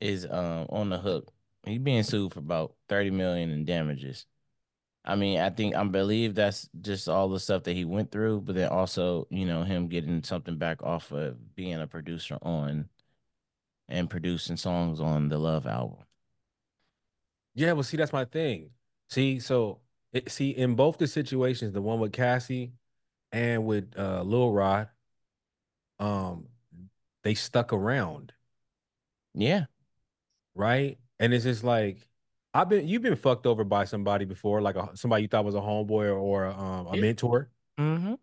[0.00, 1.32] is um on the hook.
[1.64, 4.26] He's being sued for about 30 million in damages.
[5.04, 8.40] I mean, I think I believe that's just all the stuff that he went through,
[8.42, 12.88] but then also, you know, him getting something back off of being a producer on
[13.88, 15.98] and producing songs on the Love album.
[17.54, 18.70] Yeah, well, see, that's my thing.
[19.08, 19.80] See, so
[20.12, 22.72] it, see, in both the situations, the one with Cassie
[23.32, 24.88] and with uh Lil Rod,
[26.00, 26.48] um,
[27.26, 28.32] they stuck around,
[29.34, 29.64] Yeah.
[30.54, 30.96] right?
[31.18, 32.06] And it's just like
[32.54, 35.56] I've been you've been fucked over by somebody before, like a, somebody you thought was
[35.56, 37.00] a homeboy or, or um, a Yeah.
[37.00, 37.50] mentor,
[37.80, 38.14] Mm-hmm.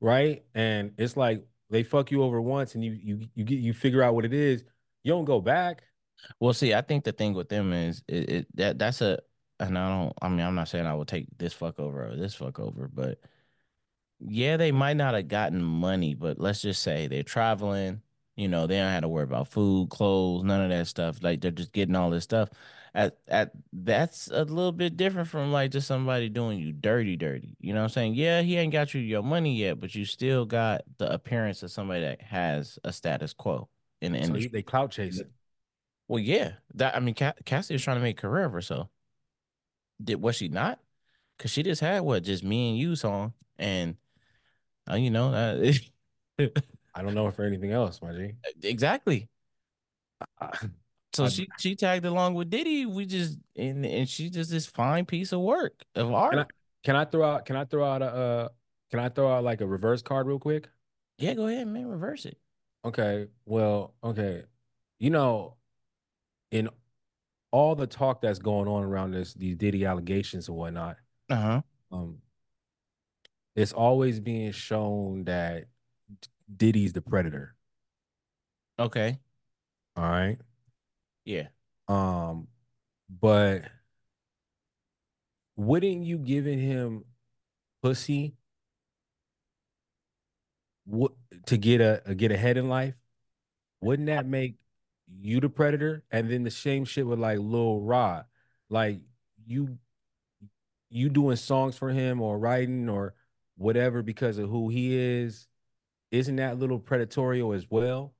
[0.00, 0.42] right?
[0.52, 4.02] And it's like they fuck you over once, and you you you get you figure
[4.02, 4.64] out what it is.
[5.04, 5.84] You don't go back.
[6.40, 9.20] Well, see, I think the thing with them is it, it that that's a
[9.60, 12.16] and I don't I mean, I'm not saying I would take this fuck over or
[12.16, 13.20] this fuck over, but
[14.18, 18.00] yeah, they might not have gotten money, but let's just say they're traveling,
[18.36, 21.22] you know, they don't have to worry about food, clothes, none of that stuff.
[21.22, 22.48] Like they're just getting all this stuff.
[22.94, 27.56] At at that's a little bit different from like just somebody doing you dirty, dirty.
[27.60, 28.14] You know what I'm saying?
[28.14, 31.72] Yeah, he ain't got you your money yet, but you still got the appearance of
[31.72, 33.68] somebody that has a status quo
[34.00, 34.50] in the So industry.
[34.52, 35.26] they clout chasing.
[36.08, 38.88] Well, yeah, that I mean, Cassie was trying to make a career of herself.
[40.02, 40.80] Did was she not?
[41.36, 43.96] Because she just had what just me and you song, and
[44.90, 45.72] uh, you know, uh,
[46.94, 48.32] I don't know if for anything else, my G.
[48.62, 49.28] exactly.
[51.12, 52.86] So I, she she tagged along with Diddy.
[52.86, 56.48] We just and and she just this fine piece of work of can I art.
[56.82, 58.48] can I throw out can I throw out a uh
[58.90, 60.68] can I throw out like a reverse card real quick?
[61.18, 61.86] Yeah, go ahead, man.
[61.86, 62.36] Reverse it.
[62.84, 64.42] Okay, well, okay.
[64.98, 65.56] You know,
[66.50, 66.68] in
[67.52, 70.96] all the talk that's going on around this, these Diddy allegations and whatnot,
[71.30, 71.62] Uh huh.
[71.92, 72.18] um,
[73.54, 75.66] it's always being shown that
[76.54, 77.54] Diddy's the predator.
[78.78, 79.18] Okay.
[79.96, 80.38] All right.
[81.24, 81.48] Yeah.
[81.88, 82.48] Um,
[83.08, 83.62] but
[85.56, 87.04] wouldn't you giving him
[87.82, 88.34] pussy
[90.84, 91.12] what
[91.46, 92.94] to get a, a get ahead in life?
[93.80, 94.56] Wouldn't that make
[95.20, 96.04] you the predator?
[96.10, 98.24] And then the same shit with like Lil Rod.
[98.68, 99.00] Like
[99.46, 99.78] you
[100.90, 103.14] you doing songs for him or writing or
[103.56, 105.46] whatever because of who he is,
[106.14, 108.14] isn't that a little predatorial as well?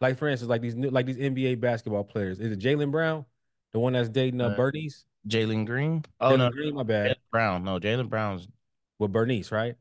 [0.00, 2.40] Like for instance, like these new like these NBA basketball players.
[2.40, 3.26] Is it Jaylen Brown,
[3.72, 5.04] the one that's dating uh, Bernice?
[5.28, 6.04] Jalen Green.
[6.20, 7.12] Oh no, Jalen no, Green, my bad.
[7.12, 7.64] Jaylen Brown.
[7.64, 8.48] No, Jaylen Brown's
[8.98, 9.76] With Bernice, right?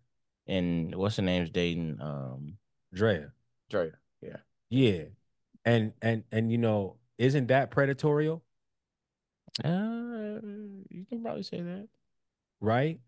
[0.47, 1.99] and what's the name's dating?
[2.01, 2.57] Um,
[2.93, 3.31] Draya.
[3.69, 3.91] Dre.
[4.21, 4.37] Yeah.
[4.69, 5.03] Yeah.
[5.65, 8.41] And and and you know, isn't that predatorial?
[9.63, 10.39] Uh,
[10.89, 11.87] you can probably say that.
[12.61, 12.99] Right?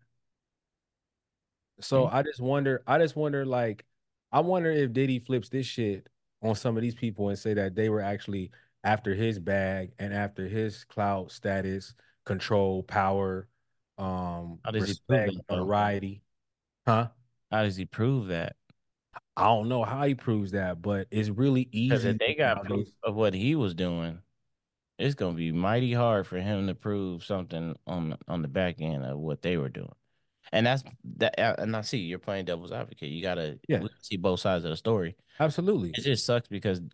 [1.80, 2.10] So Yeah.
[2.10, 3.84] I just wonder, I just wonder, like,
[4.32, 6.08] I wonder if Diddy flips this shit
[6.42, 8.50] on some of these people and say that they were actually
[8.84, 13.48] after his bag and after his clout status, control, power,
[13.98, 16.22] um, How does he prove respect, notoriety.
[16.86, 17.08] Huh?
[17.50, 18.56] How does he prove that?
[19.36, 21.88] I don't know how he proves that, but it's really easy.
[21.88, 24.18] Because if they got proof of what he was doing,
[24.98, 29.04] it's gonna be mighty hard for him to prove something on on the back end
[29.04, 29.92] of what they were doing.
[30.52, 30.84] And that's
[31.16, 31.38] that.
[31.38, 33.08] uh, And I see you're playing devil's advocate.
[33.08, 33.82] You gotta Yeah.
[34.02, 35.16] see both sides of the story.
[35.40, 35.90] Absolutely.
[35.90, 36.80] It just sucks because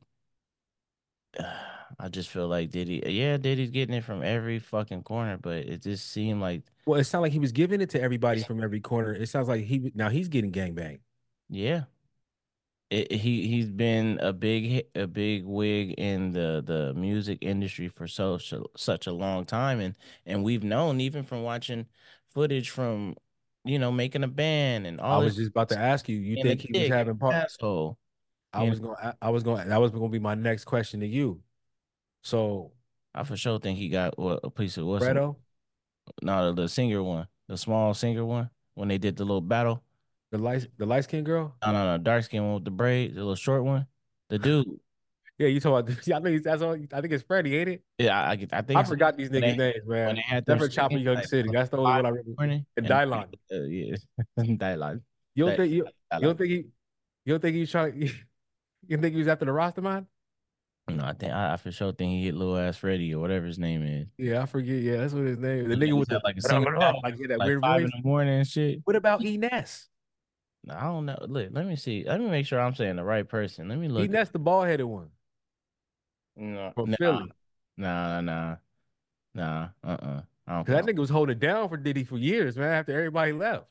[1.98, 3.02] I just feel like Diddy.
[3.06, 7.04] Yeah, Diddy's getting it from every fucking corner, but it just seemed like Well, it
[7.04, 9.12] sounds like he was giving it to everybody from every corner.
[9.12, 11.00] It sounds like he now he's getting gangbanged.
[11.48, 11.84] yeah.
[12.90, 18.06] It, he he's been a big a big wig in the the music industry for
[18.08, 19.94] so, so such a long time and
[20.24, 21.84] and we've known even from watching
[22.32, 23.14] footage from
[23.68, 25.20] you know making a band and all.
[25.20, 27.34] I was just about to ask you, you think he was having part?
[27.34, 27.98] asshole
[28.52, 29.12] I was know going.
[29.20, 29.64] I was gonna.
[29.64, 31.40] That was going to be my next question to you.
[32.22, 32.72] So,
[33.14, 35.36] I for sure think he got what a piece of what's the, Fredo,
[36.22, 39.82] no the, the singer one the small singer one when they did the little battle
[40.30, 43.14] the light, the light skin girl, no no no dark skin one with the braids
[43.14, 43.86] the little short one
[44.28, 44.66] the dude
[45.38, 46.08] Yeah, you talking about?
[46.16, 46.76] I think that's all.
[46.92, 47.82] I think it's Freddie, ain't it?
[47.98, 50.14] Yeah, I, I think I forgot these niggas' they, names, when man.
[50.16, 51.48] they had Never Chopper Young like, City.
[51.52, 52.30] That's the only one I remember.
[52.36, 53.34] morning, And Dylon.
[53.52, 53.94] uh, yeah,
[54.36, 55.00] Dylon.
[55.34, 58.10] You don't think you, you don't think he you don't think he was trying
[58.88, 60.06] you think he was after the roster man?
[60.88, 63.46] No, I think I, I for sure think he hit little ass Freddy or whatever
[63.46, 64.08] his name is.
[64.16, 64.80] Yeah, I forget.
[64.80, 65.68] Yeah, that's what his name is.
[65.68, 67.90] The nigga the like a singer like, he that like weird five voice.
[67.94, 68.80] in the morning and shit.
[68.84, 69.88] What about Ines?
[70.68, 71.18] I don't know.
[71.28, 72.04] Look, let me see.
[72.06, 73.68] Let me make sure I'm saying the right person.
[73.68, 74.08] Let me look.
[74.08, 75.10] Ines the bald headed one
[76.38, 77.32] No, nah, Philly.
[77.76, 78.56] nah, nah,
[79.34, 79.68] nah.
[79.82, 80.64] Uh, uh I don't.
[80.64, 82.72] 'Cause that nigga was holding down for Diddy for years, man.
[82.72, 83.66] After everybody left.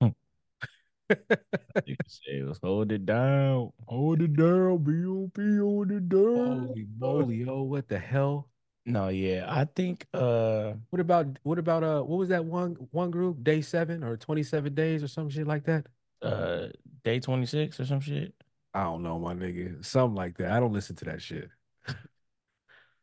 [0.00, 5.56] you can say it was hold it down, hold it down, B.O.P.
[5.58, 6.68] hold it down.
[6.68, 8.48] Holy moly, yo, what the hell?
[8.86, 10.06] No, yeah, I think.
[10.14, 14.16] Uh, What about what about uh what was that one one group day seven or
[14.16, 15.86] twenty seven days or some shit like that?
[16.22, 16.68] uh,
[17.04, 18.32] day twenty six or some shit.
[18.72, 20.52] I don't know, my nigga, something like that.
[20.52, 21.50] I don't listen to that shit.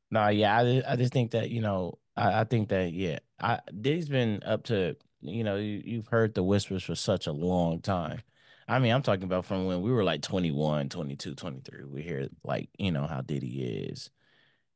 [0.09, 3.59] No, yeah, I, I just think that you know, I, I think that yeah, I
[3.81, 7.81] Diddy's been up to you know, you, you've heard the whispers for such a long
[7.81, 8.21] time.
[8.67, 11.85] I mean, I'm talking about from when we were like 21, 22, 23.
[11.85, 14.09] We hear like you know how Diddy is,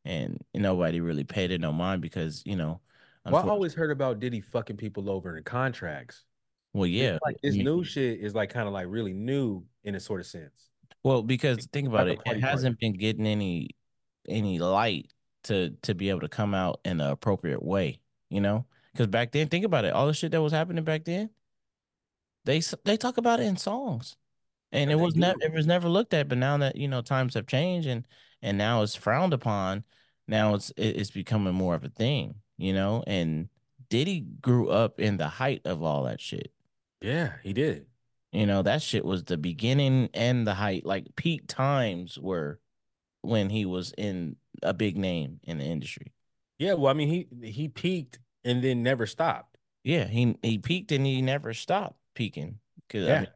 [0.05, 2.81] and nobody really paid it no mind because you know,
[3.25, 6.23] Well, I always heard about Diddy fucking people over in contracts.
[6.73, 9.95] well, yeah, Like I this new shit is like kind of like really new in
[9.95, 10.69] a sort of sense.
[11.03, 13.71] Well, because think about like it, it hasn't been getting any
[14.27, 15.11] any light
[15.43, 17.99] to to be able to come out in the appropriate way,
[18.29, 18.65] you know?
[18.93, 21.29] Because back then, think about it, all the shit that was happening back then,
[22.45, 24.17] they they talk about it in songs,
[24.71, 26.27] and Yeah, it was never it was never looked at.
[26.27, 28.05] But now that you know times have changed and
[28.41, 29.83] and now it's frowned upon,
[30.27, 33.03] now it's it's becoming more of a thing, you know.
[33.07, 33.49] And
[33.89, 36.51] Diddy grew up in the height of all that shit.
[37.01, 37.87] Yeah, he did.
[38.31, 40.85] You know, that shit was the beginning and the height.
[40.85, 42.60] Like peak times were
[43.21, 46.13] when he was in a big name in the industry.
[46.57, 49.57] Yeah, well, I mean, he he peaked and then never stopped.
[49.83, 52.59] Yeah, he he peaked and he never stopped peaking.
[52.89, 53.17] Cause Yeah.
[53.17, 53.29] I mean,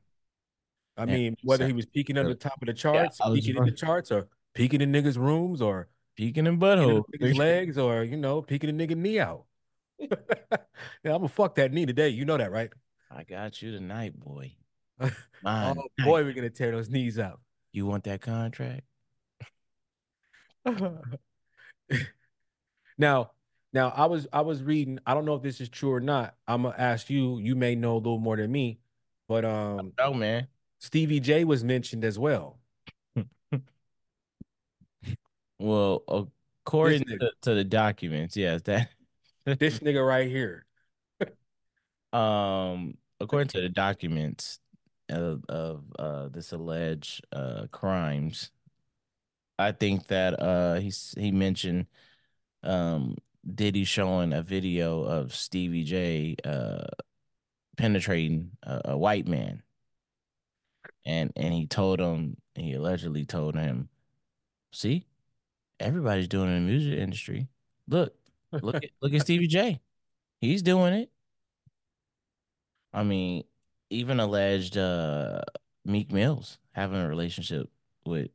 [0.97, 3.65] I mean, whether he was peaking on the top of the charts, was peaking in
[3.65, 7.37] the charts, or peaking in niggas' rooms, or peaking in peeking in butthole.
[7.37, 9.43] legs, or you know, peeking a nigga knee out.
[9.99, 10.07] yeah,
[11.03, 12.09] I'm gonna fuck that knee today.
[12.09, 12.71] You know that, right?
[13.11, 14.55] I got you tonight, boy.
[15.45, 15.73] oh
[16.03, 17.41] boy, we're gonna tear those knees out.
[17.73, 18.83] You want that contract?
[22.97, 23.31] now,
[23.73, 24.99] now I was I was reading.
[25.05, 26.35] I don't know if this is true or not.
[26.47, 27.39] I'm gonna ask you.
[27.39, 28.79] You may know a little more than me,
[29.27, 30.47] but um, Oh man.
[30.79, 32.59] Stevie J was mentioned as well.
[35.57, 36.03] Well,
[36.65, 38.89] according to, to the documents, yes, that
[39.45, 40.65] This nigga right here.
[42.13, 44.59] um according to the documents
[45.09, 48.51] of of uh this alleged uh crimes
[49.57, 51.87] i think that uh he mentioned
[52.63, 53.15] um
[53.53, 56.85] diddy showing a video of stevie j uh
[57.77, 59.63] penetrating a, a white man.
[61.05, 63.89] And and he told him he allegedly told him
[64.71, 65.05] see
[65.79, 67.49] everybody's doing it in the music industry.
[67.87, 68.15] Look
[68.61, 69.81] look at look at stevie j.
[70.41, 71.11] He's doing it.
[72.93, 73.43] I mean,
[73.89, 75.41] even alleged uh
[75.85, 77.69] Meek Mills having a relationship
[78.05, 78.29] with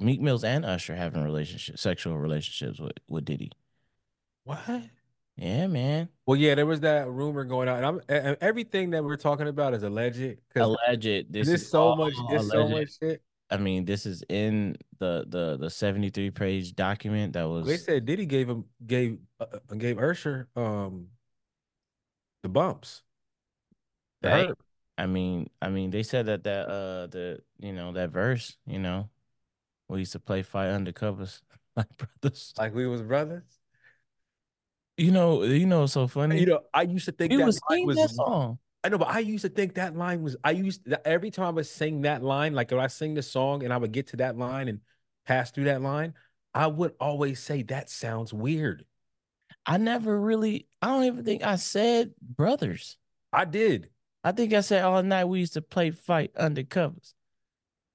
[0.00, 3.52] Meek Mills and Usher having relationship sexual relationships with with Diddy.
[4.44, 4.82] What?
[5.36, 6.08] Yeah, man.
[6.26, 7.76] Well, yeah, there was that rumor going on.
[7.76, 11.32] And I'm and- everything that we're talking about is alleged Alleged.
[11.32, 13.22] This is so much, there's so much shit.
[13.50, 18.04] I mean, this is in the the the 73 page document that was They said
[18.04, 21.08] Diddy gave him gave uh, uh, gave Usher um
[22.42, 23.02] the bumps.
[24.22, 24.48] The Hey.
[24.98, 28.78] I mean, I mean, they said that that uh the you know that verse, you
[28.78, 29.08] know,
[29.90, 31.40] we used to play fight undercovers
[31.76, 32.54] like brothers.
[32.58, 33.44] like we was brothers.
[34.96, 36.40] You know, you know, it's so funny.
[36.40, 38.58] You know, I used to think we that was line was that song.
[38.82, 41.46] I know, but I used to think that line was I used that every time
[41.46, 44.08] I would sing that line, like when I sing the song and I would get
[44.08, 44.80] to that line and
[45.26, 46.14] pass through that line,
[46.54, 48.84] I would always say that sounds weird.
[49.66, 52.96] I never really, I don't even think I said brothers.
[53.32, 53.90] I did.
[54.24, 57.14] I think I said all night we used to play fight undercovers.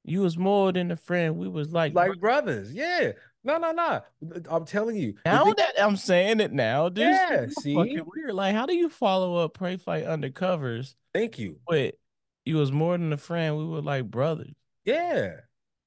[0.07, 1.35] You was more than a friend.
[1.37, 2.71] We was like, Like brothers.
[2.73, 3.13] Yeah.
[3.43, 4.01] No, no, no.
[4.49, 5.15] I'm telling you.
[5.25, 7.05] now that I'm saying it now, dude.
[7.05, 7.75] Yeah, see?
[7.75, 8.33] weird.
[8.33, 11.59] Like, how do you follow up pray fight undercovers thank you.
[11.67, 11.95] with
[12.43, 13.57] you was more than a friend?
[13.57, 14.53] We were like brothers.
[14.83, 15.41] Yeah.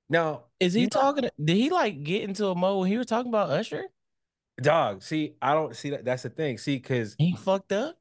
[0.08, 1.30] Now, Is he You know- talking?
[1.42, 3.84] Did he like get into a mode when he was talking about Usher?
[4.60, 6.04] dog, see, I don't see that.
[6.04, 6.58] That's the thing.
[6.58, 7.96] See, because He fucked up.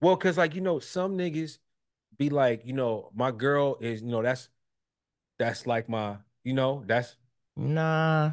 [0.00, 1.58] Well, cause like you know, some niggas
[2.18, 4.48] be like, you know, my girl is, you know, that's
[5.38, 7.16] that's like my, you know, that's
[7.56, 8.32] Nah,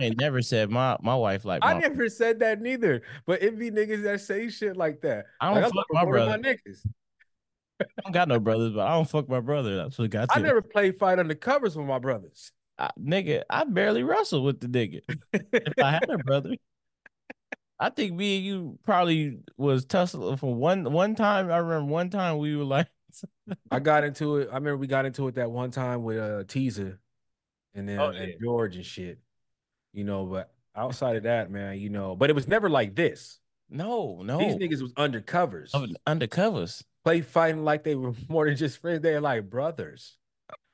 [0.00, 1.80] I never said my my wife like I my.
[1.80, 3.02] never said that neither.
[3.26, 5.26] But it be niggas that say shit like that.
[5.40, 6.38] I don't Like fuck love my of my brother.
[6.38, 6.86] niggas.
[7.98, 9.76] I don't got no brothers, but I don't fuck my brother.
[9.76, 12.52] That's what got I never played fight under covers with my brothers.
[12.78, 15.00] I, nigga, I barely wrestle with the nigga.
[15.32, 16.56] If I had a brother,
[17.78, 21.50] I think me and you probably was tussling for one one time.
[21.50, 22.88] I remember one time we were like,
[23.70, 24.48] I got into it.
[24.50, 26.98] I remember we got into it that one time with uh Teaser
[27.74, 28.34] and then Oh, and.
[28.42, 29.18] George and shit.
[29.92, 33.38] You know, but outside of that, man, you know, but it was never like this.
[33.70, 35.70] no, no, These niggas was undercovers.
[36.06, 36.82] Undercovers.
[37.04, 39.00] Play fighting like they were more than just friends.
[39.02, 40.16] They're like brothers.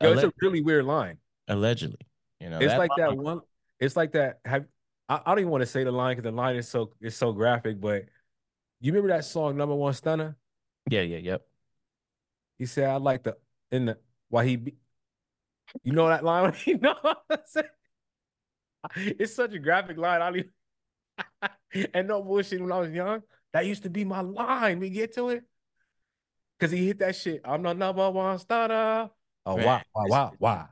[0.03, 1.19] Yo, it's a really weird line.
[1.49, 1.99] allegedly,
[2.41, 3.41] you know, It's like that one.
[3.79, 4.41] It's like that.
[4.45, 4.67] Have
[5.09, 7.17] I, I don't even want to say the line because the line is so it's
[7.17, 7.81] so graphic.
[7.81, 8.07] But
[8.81, 10.37] you remember that song "Number One Stunner"?
[10.91, 11.47] Yeah, yeah, yep.
[12.59, 13.37] He said, "I like the
[13.71, 13.99] in the
[14.29, 14.75] why he." Be,
[15.83, 16.55] you know that line?
[16.65, 17.67] you know what I'm saying?
[18.97, 20.23] It's such a graphic line.
[20.23, 20.51] I even,
[21.95, 22.61] and no bullshit.
[22.61, 23.23] When I was young,
[23.53, 24.79] that used to be my line.
[24.81, 25.45] We get to it
[26.59, 27.41] because he hit that shit.
[27.45, 29.11] I'm not number one stunner.
[29.45, 30.69] Oh Man, wow, wow, wow, wow.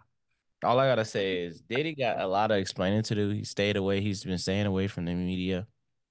[0.63, 3.31] All I gotta say is Diddy got a lot of explaining to do.
[3.31, 4.01] He stayed away.
[4.01, 5.67] He's been staying away from the media.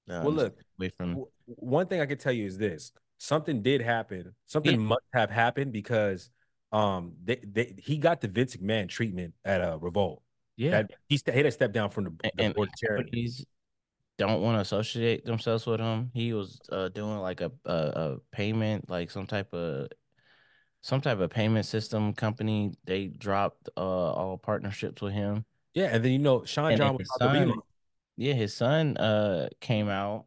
[0.08, 3.82] Um, Well, look, away from one thing I can tell you is this: something did
[3.82, 4.34] happen.
[4.46, 4.86] Something Yeah.
[4.88, 6.30] must have happened because
[6.72, 10.22] um they, they he got the Vince McMahon treatment at a uh, Revolt.
[10.56, 13.44] yeah, That he, st- had to step down from the, and, the and board companies
[14.18, 16.10] don't want to associate themselves with him.
[16.14, 19.88] He was uh, doing like a, a a payment, like some type of
[20.82, 22.72] some type of payment system company.
[22.84, 25.44] They dropped uh, all partnerships with him.
[25.74, 27.60] Yeah, and then you know Sean And John was his about to be son-
[28.16, 30.26] Yeah, his son uh came out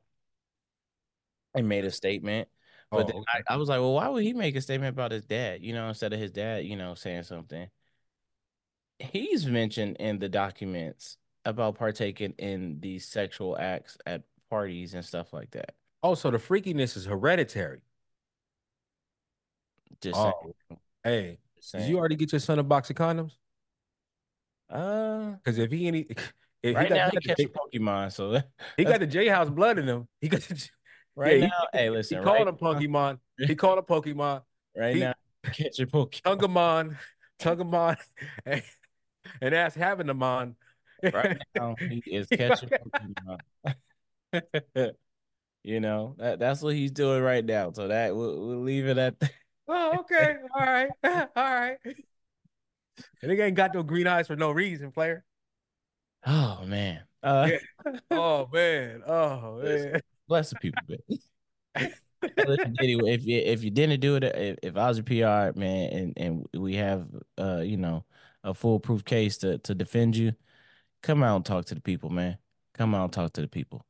[1.56, 2.50] and made a statement.
[2.94, 3.44] But Oh, then okay.
[3.50, 5.64] I, I was like, well, why would he make a statement about his dad?
[5.64, 7.70] You know, instead of his dad, you know, saying something.
[9.00, 15.34] He's mentioned in the documents about partaking in these sexual acts at parties and stuff
[15.34, 15.74] like that.
[16.04, 17.82] Oh, so the freakiness is hereditary.
[20.02, 20.80] Just Oh, saying.
[21.04, 23.38] hey, just did you already get your son a box of condoms?
[24.70, 26.08] uh, Because if he any,
[26.64, 28.42] if right he got, now he he Pokemon, so
[28.78, 30.08] he got the J House blood in him.
[30.22, 30.70] He got the,
[31.16, 33.20] right yeah, now, hey, he, listen, he right, called him Pokemon.
[33.48, 34.44] He called him Pokemon.
[34.78, 35.14] right he- now,
[35.46, 36.22] catch your Pokemon.
[36.22, 36.98] Tungamon,
[37.40, 37.98] Tungamon,
[38.46, 38.64] and,
[39.42, 40.56] and that's having them on.
[41.02, 43.40] Right now, he is catching Pokemon.
[45.64, 47.72] you know that that's what he's doing right now.
[47.72, 49.20] So that we'll, we'll leave it at.
[49.20, 49.32] That.
[49.68, 50.36] oh, okay.
[50.56, 50.90] All right.
[51.04, 51.78] All right.
[53.22, 55.26] And they ain't got no green eyes for no reason, player.
[56.26, 58.00] Oh man, uh, Yeah.
[58.12, 59.02] Oh man.
[59.06, 60.02] Oh man.
[60.28, 60.82] Bless the people.
[63.06, 66.14] If you if you didn't do it, if, if I was a PR man, and
[66.18, 67.08] and we have
[67.38, 68.06] uh you know
[68.44, 70.34] a foolproof case to to defend you,
[71.02, 72.38] come out and talk to the people, man.
[72.74, 73.86] Come out and talk to the people.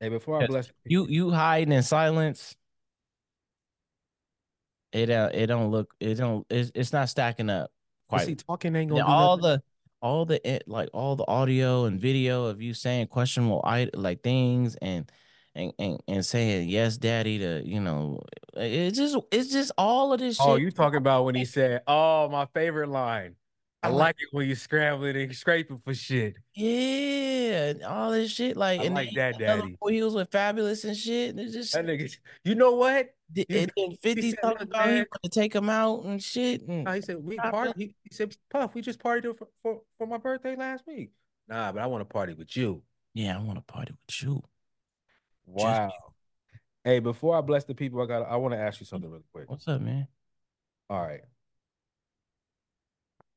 [0.00, 2.56] Hey, before I bless You you hiding in silence.
[4.92, 7.70] It uh, it don't look it don't it's, it's not stacking up
[8.08, 8.28] quite.
[8.28, 9.60] he talking ain't gonna all nothing.
[9.60, 9.62] the
[10.02, 14.76] all the like all the audio and video of you saying questionable I like things
[14.82, 15.10] and
[15.54, 18.20] and and, and saying yes daddy to you know
[18.54, 21.82] it's just it's just all of this Oh, shit you talking about when he said,
[21.86, 23.36] "Oh, my favorite line."
[23.84, 26.34] I like- it when you scrambling and scraping for shit.
[26.54, 29.76] yeah all this shit like I and like that, daddy.
[29.88, 33.10] he was with Fabolous and shit and just That nigga, you know what?
[33.36, 37.00] and then 50 talking about he to take him out and shit and No, he
[37.00, 37.72] said we party.
[37.76, 41.10] He, he said, "Puff, we just partied for, for for my birthday last week."
[41.48, 42.82] Nah, but I want to party with you.
[43.14, 44.42] yeah I want to party with you
[45.46, 45.92] Wow.
[46.84, 48.22] Hey, before I bless the people, I got.
[48.22, 49.48] I want to ask you something really quick.
[49.48, 50.08] what's up man
[50.90, 51.20] All right.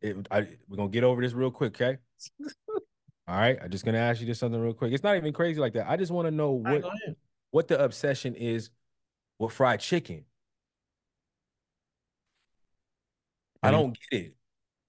[0.02, 1.98] It, I, we're gonna get over this real quick, okay?
[3.28, 3.58] All right.
[3.62, 4.94] I'm just gonna ask you just something real quick.
[4.94, 5.90] It's not even crazy like that.
[5.90, 7.16] I just want to know what ahead.
[7.52, 8.70] what the obsession is
[9.40, 10.26] with fried chicken.
[13.64, 14.36] I don't get it.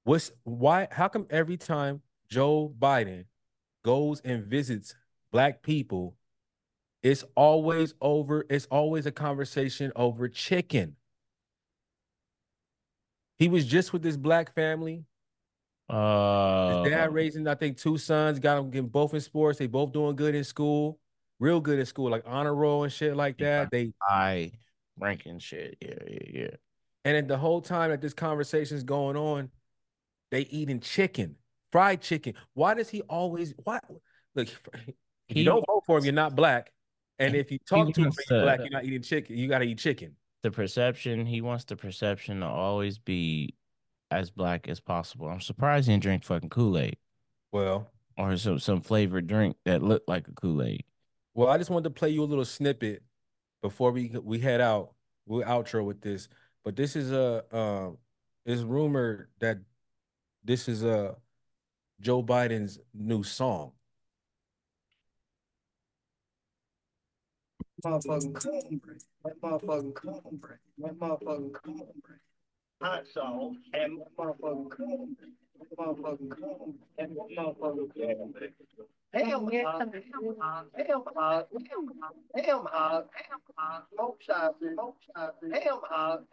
[0.05, 0.89] What's why?
[0.91, 3.25] How come every time Joe Biden
[3.83, 4.95] goes and visits
[5.33, 6.17] black people,
[7.07, 8.45] it's always over?
[8.51, 10.97] It's always a conversation over chicken.
[13.39, 15.05] He was just with this black family.
[15.89, 19.59] uh His dad raising, I think, two sons, got them getting both in sports.
[19.59, 20.99] They both doing good in school,
[21.39, 23.61] real good in school, like honor roll and shit like Yeah.
[23.61, 23.71] that.
[23.71, 24.53] They high
[24.99, 26.57] ranking shit yeah yeah yeah
[27.05, 29.51] and then the whole time that this conversation is going on,
[30.31, 31.37] they eating chicken,
[31.71, 32.35] fried chicken.
[32.55, 33.55] Why does he always?
[33.63, 33.79] Why?
[34.35, 34.49] Look,
[35.29, 36.73] if you don't vote for him, you're not black.
[37.19, 39.37] And if you talk to him, wants and you're to- black, you're not eating chicken.
[39.37, 40.17] You got to eat chicken.
[40.43, 43.55] the perception he wants the perception to always be
[44.11, 45.27] as black as possible.
[45.29, 46.97] I'm surprised he didn't drink fucking Kool Aid.
[47.53, 50.85] Well, or some some flavored drink that looked like a Kool Aid.
[51.35, 53.03] well, I just wanted to play you a little snippet
[53.63, 54.93] before we we head out.
[55.27, 56.29] We'll outro with this,
[56.65, 57.99] but this is a um,
[58.45, 59.59] it's rumored that
[60.45, 61.17] this is a
[62.01, 63.73] Joe Biden's new song.
[67.85, 69.03] Motherfucking cornbread.
[69.25, 70.59] That motherfucking cornbread.
[70.79, 72.21] That motherfucking cornbread.
[72.83, 75.31] Hot sauce and motherfucking cornbread.
[75.59, 76.79] That motherfucking cornbread.
[76.99, 78.53] And motherfucking cornbread.
[79.15, 80.67] Ham hog, ham hog,
[82.35, 86.25] ham hog, smoke sausage, smoke sausage, ham hog,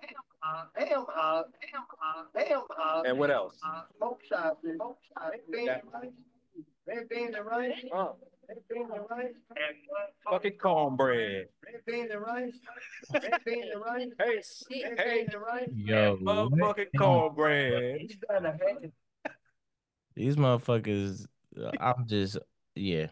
[0.75, 1.45] ham hog,
[2.35, 3.55] ham hog, And what else?
[3.97, 6.11] smoke sausage, smoke sausage, beans and rice,
[6.87, 8.15] red beans and rice, Oh,
[8.47, 9.33] red beans and rice,
[10.29, 11.47] fucking cornbread.
[11.65, 12.53] red beans and rice,
[13.13, 15.69] red beans and rice, Hey, red hey, beans and rice.
[15.73, 18.01] Yo, motherfucking cornbread.
[18.01, 18.91] He's got a head.
[20.15, 21.25] these motherfuckers.
[21.79, 22.37] I'm just
[22.75, 23.07] yeah.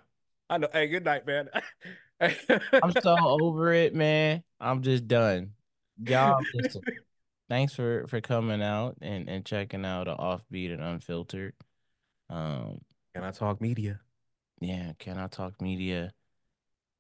[0.49, 0.67] I know.
[0.71, 1.49] Hey, good night, man.
[2.21, 4.43] I'm so over it, man.
[4.59, 5.51] I'm just done.
[6.03, 6.81] Y'all, listen.
[7.49, 11.53] Thanks for for coming out and and checking out a offbeat and unfiltered.
[12.29, 12.79] Um,
[13.13, 13.99] Can I talk media?
[14.61, 16.13] Yeah, can I talk media?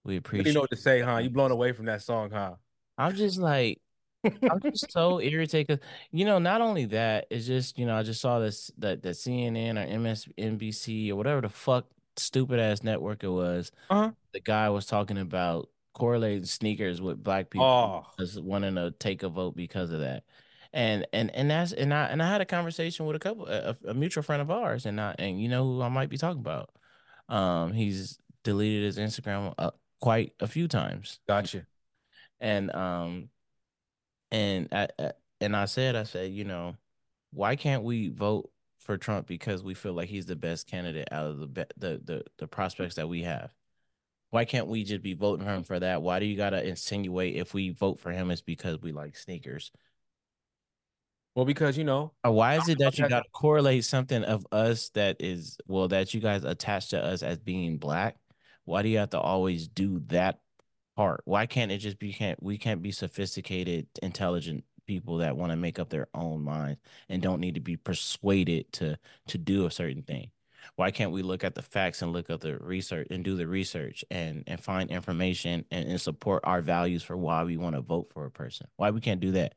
[0.03, 0.45] We appreciate.
[0.45, 1.17] didn't know what to say, huh?
[1.17, 2.55] You blown away from that song, huh?
[2.97, 3.79] I'm just like
[4.23, 5.79] I'm just so irritated.
[6.11, 9.15] you know, not only that, it's just you know I just saw this that that
[9.15, 11.85] CNN or MSNBC or whatever the fuck
[12.17, 13.71] stupid ass network it was.
[13.89, 14.11] Uh-huh.
[14.33, 17.67] The guy was talking about correlating sneakers with black people.
[17.67, 20.23] Oh, was wanting to take a vote because of that.
[20.73, 23.75] And and and that's and I and I had a conversation with a couple a,
[23.87, 26.39] a mutual friend of ours and I and you know who I might be talking
[26.39, 26.71] about.
[27.31, 31.19] Um he's deleted his Instagram uh, quite a few times.
[31.27, 31.65] gotcha.
[32.39, 33.29] And um
[34.31, 36.75] and I, I and I said I said, you know,
[37.31, 41.27] why can't we vote for Trump because we feel like he's the best candidate out
[41.27, 43.51] of the be- the the the prospects that we have?
[44.31, 46.01] Why can't we just be voting for him for that?
[46.01, 49.71] Why do you gotta insinuate if we vote for him it's because we like sneakers?
[51.35, 54.45] Well, because you know, uh, why is it that you got to correlate something of
[54.51, 58.17] us that is well that you guys attach to us as being black?
[58.65, 60.41] Why do you have to always do that
[60.95, 61.21] part?
[61.25, 65.55] Why can't it just be can't we can't be sophisticated, intelligent people that want to
[65.55, 69.71] make up their own minds and don't need to be persuaded to to do a
[69.71, 70.31] certain thing?
[70.75, 73.47] Why can't we look at the facts and look at the research and do the
[73.47, 77.81] research and and find information and, and support our values for why we want to
[77.81, 78.67] vote for a person?
[78.75, 79.55] Why we can't do that?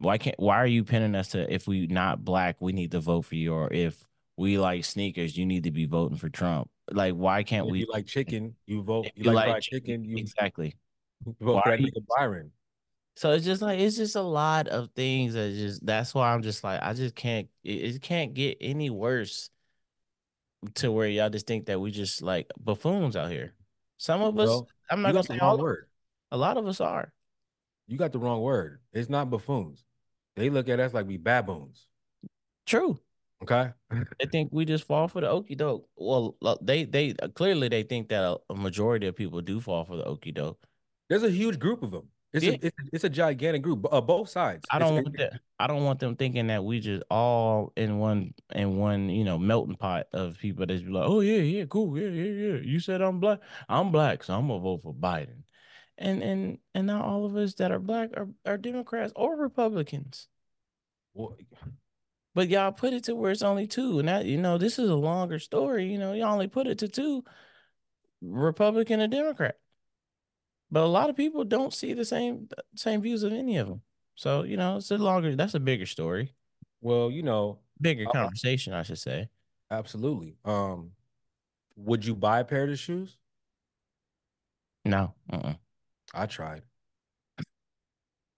[0.00, 3.00] Why can't why are you pinning us to if we not black, we need to
[3.00, 4.02] vote for you, or if
[4.38, 6.70] we like sneakers, you need to be voting for Trump?
[6.90, 9.04] Like, why can't if we you like chicken, you vote.
[9.14, 10.74] You, you like, like chicken, you exactly?
[11.40, 12.50] vote for you- Byron.
[13.16, 16.40] So it's just like it's just a lot of things that just that's why I'm
[16.40, 19.50] just like I just can't it, it can't get any worse
[20.76, 23.52] to where y'all just think that we just like buffoons out here.
[23.98, 25.88] Some of us, Well, I'm not gonna say all, word.
[26.30, 27.12] a lot of us are.
[27.86, 28.80] You got the wrong word.
[28.94, 29.84] It's not buffoons.
[30.36, 31.86] They look at us like we baboons.
[32.66, 32.98] True.
[33.42, 33.72] Okay.
[34.18, 35.88] They think we just fall for the okey doke.
[35.96, 40.04] Well, they they clearly they think that a, majority of people do fall for the
[40.04, 40.58] okey doke.
[41.08, 42.08] There's a huge group of them.
[42.32, 42.52] It's Yeah.
[42.52, 43.86] a it's, it's a gigantic group.
[43.90, 44.64] Uh, both sides.
[44.70, 45.40] I don't it- want that.
[45.58, 49.38] I don't want them thinking that we just all in one in one you know
[49.38, 52.60] melting pot of people that's like, oh yeah, yeah, cool, yeah, yeah, yeah.
[52.62, 53.40] You said I'm black.
[53.68, 55.42] I'm black, so I'm gonna vote for Biden.
[56.00, 60.28] And and and now all of us that are black are, are Democrats or Republicans.
[61.14, 61.36] Well,
[62.34, 63.98] But y'all put it to where it's only two.
[63.98, 65.86] And that, you know, this is a longer story.
[65.92, 67.22] You know, y'all only put it to two
[68.22, 69.56] Republican and Democrat.
[70.70, 73.82] But a lot of people don't see the same same views of any of them.
[74.14, 76.34] So, you know, it's a longer that's a bigger story.
[76.80, 79.28] well, you know, Bigger Uh, conversation, I should say.
[79.70, 80.36] absolutely.
[80.44, 80.92] Um,
[81.76, 83.16] would you buy a pair of shoes?
[84.84, 85.14] No.
[85.32, 85.54] Uh-uh.
[86.14, 86.62] I tried.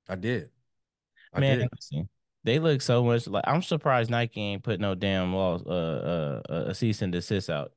[0.09, 0.51] I did.
[1.33, 2.09] I Man, did.
[2.45, 6.55] they look so much like I'm surprised Nike ain't put no damn laws uh uh
[6.68, 7.73] a cease and desist out.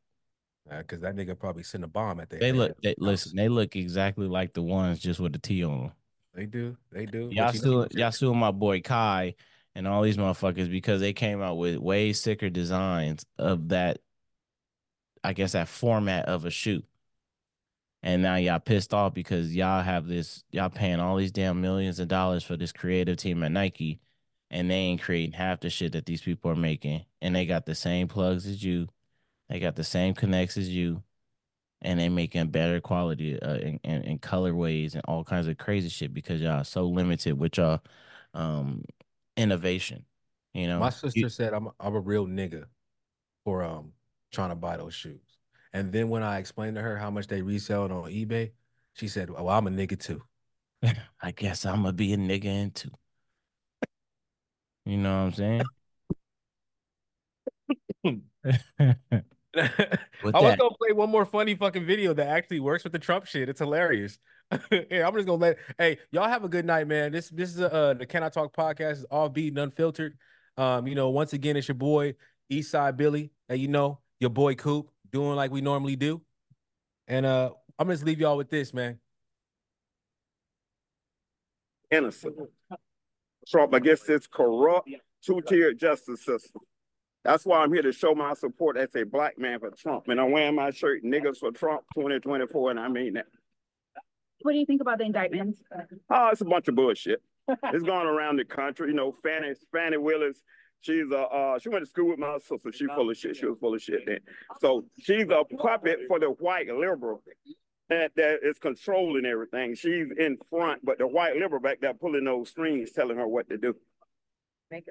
[0.69, 2.55] Because that nigga probably sent a bomb at their They head.
[2.55, 5.91] look they listen, they look exactly like the ones just with the T on them.
[6.33, 6.75] They do.
[6.91, 7.29] They do.
[7.31, 9.35] Y'all But you know- still y'all still my boy Kai
[9.75, 13.99] and all these motherfuckers because they came out with way sicker designs of that,
[15.23, 16.83] I guess that format of a shoe.
[18.05, 21.99] And now y'all pissed off because y'all have this y'all paying all these damn millions
[21.99, 23.99] of dollars for this creative team at Nike
[24.51, 27.03] and they ain't creating half the shit that these people are making.
[27.19, 28.87] And they got the same plugs as you.
[29.49, 31.01] They got the same connects as you.
[31.81, 35.89] And they making better quality uh, and, and, and colorways and all kinds of crazy
[35.89, 37.81] shit because y'all are so limited with y'all
[38.35, 38.83] um
[39.35, 40.05] innovation.
[40.53, 42.65] You know, My You- sister said I'm I'm a real nigga.
[43.43, 43.93] for um
[44.31, 45.24] trying to buy those shoes.
[45.75, 48.51] And then when I explained to her how much they resell it on eBay,
[48.93, 50.23] she said, "Well, I'm a nigga too."
[51.21, 52.91] I guess I'm gonna be a nigga in too.
[54.85, 55.61] You know what I'm saying?
[58.05, 58.95] I
[60.23, 63.25] With was gonna play one more funny fucking video that actually works with the Trump
[63.25, 63.49] shit.
[63.49, 64.17] It's hilarious.
[64.71, 65.57] yeah, I'm just gonna let.
[65.77, 67.11] Hey, y'all have a good night, man.
[67.11, 70.17] This this is uh the Can I Talk podcast is all beat and unfiltered.
[70.55, 72.15] Um, you know, once again, it's your boy
[72.49, 76.21] Eastside Billie, and you know your boy Coop doing like we normally do.
[77.07, 78.99] And uh, I'm gonna just leave y'all with this, man.
[81.91, 82.35] innocent.
[83.47, 84.89] Trump against this corrupt
[85.23, 86.61] two-tier justice system.
[87.23, 90.07] That's why I'm here to show my support as a black man for Trump.
[90.09, 93.25] And I'm wearing my shirt, niggas for Trump 2024, and I mean that.
[94.41, 95.61] What do you think about the indictments?
[96.09, 97.21] Oh, it's a bunch of bullshit.
[97.47, 98.89] it's going around the country.
[98.89, 100.41] You know, Fani, Fani Willis,
[100.81, 102.71] she's a uh she went to school with my sister.
[102.71, 103.35] She full of shit.
[103.35, 104.19] She was full of shit then.
[104.59, 107.23] So she's a puppet for the white liberal
[107.89, 109.75] that, that is controlling everything.
[109.75, 113.47] She's in front, but the white liberal back there pulling those strings, telling her what
[113.49, 113.75] to do.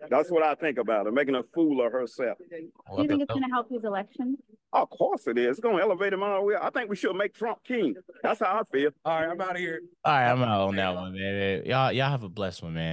[0.09, 2.39] That's what I think about her, making a fool of herself.
[2.49, 2.57] Do
[3.03, 4.39] you think it's going to help his election?
[4.73, 5.51] Of course it is.
[5.51, 6.55] It's gonna elevate him all the way.
[6.61, 7.95] I think we should make Trump king.
[8.25, 8.91] That's how I feel.
[9.05, 9.81] All right, I'm out of here.
[10.05, 11.65] all right, I'm out on that one, man.
[11.65, 12.93] Y'all, y'all have a blessed one, man.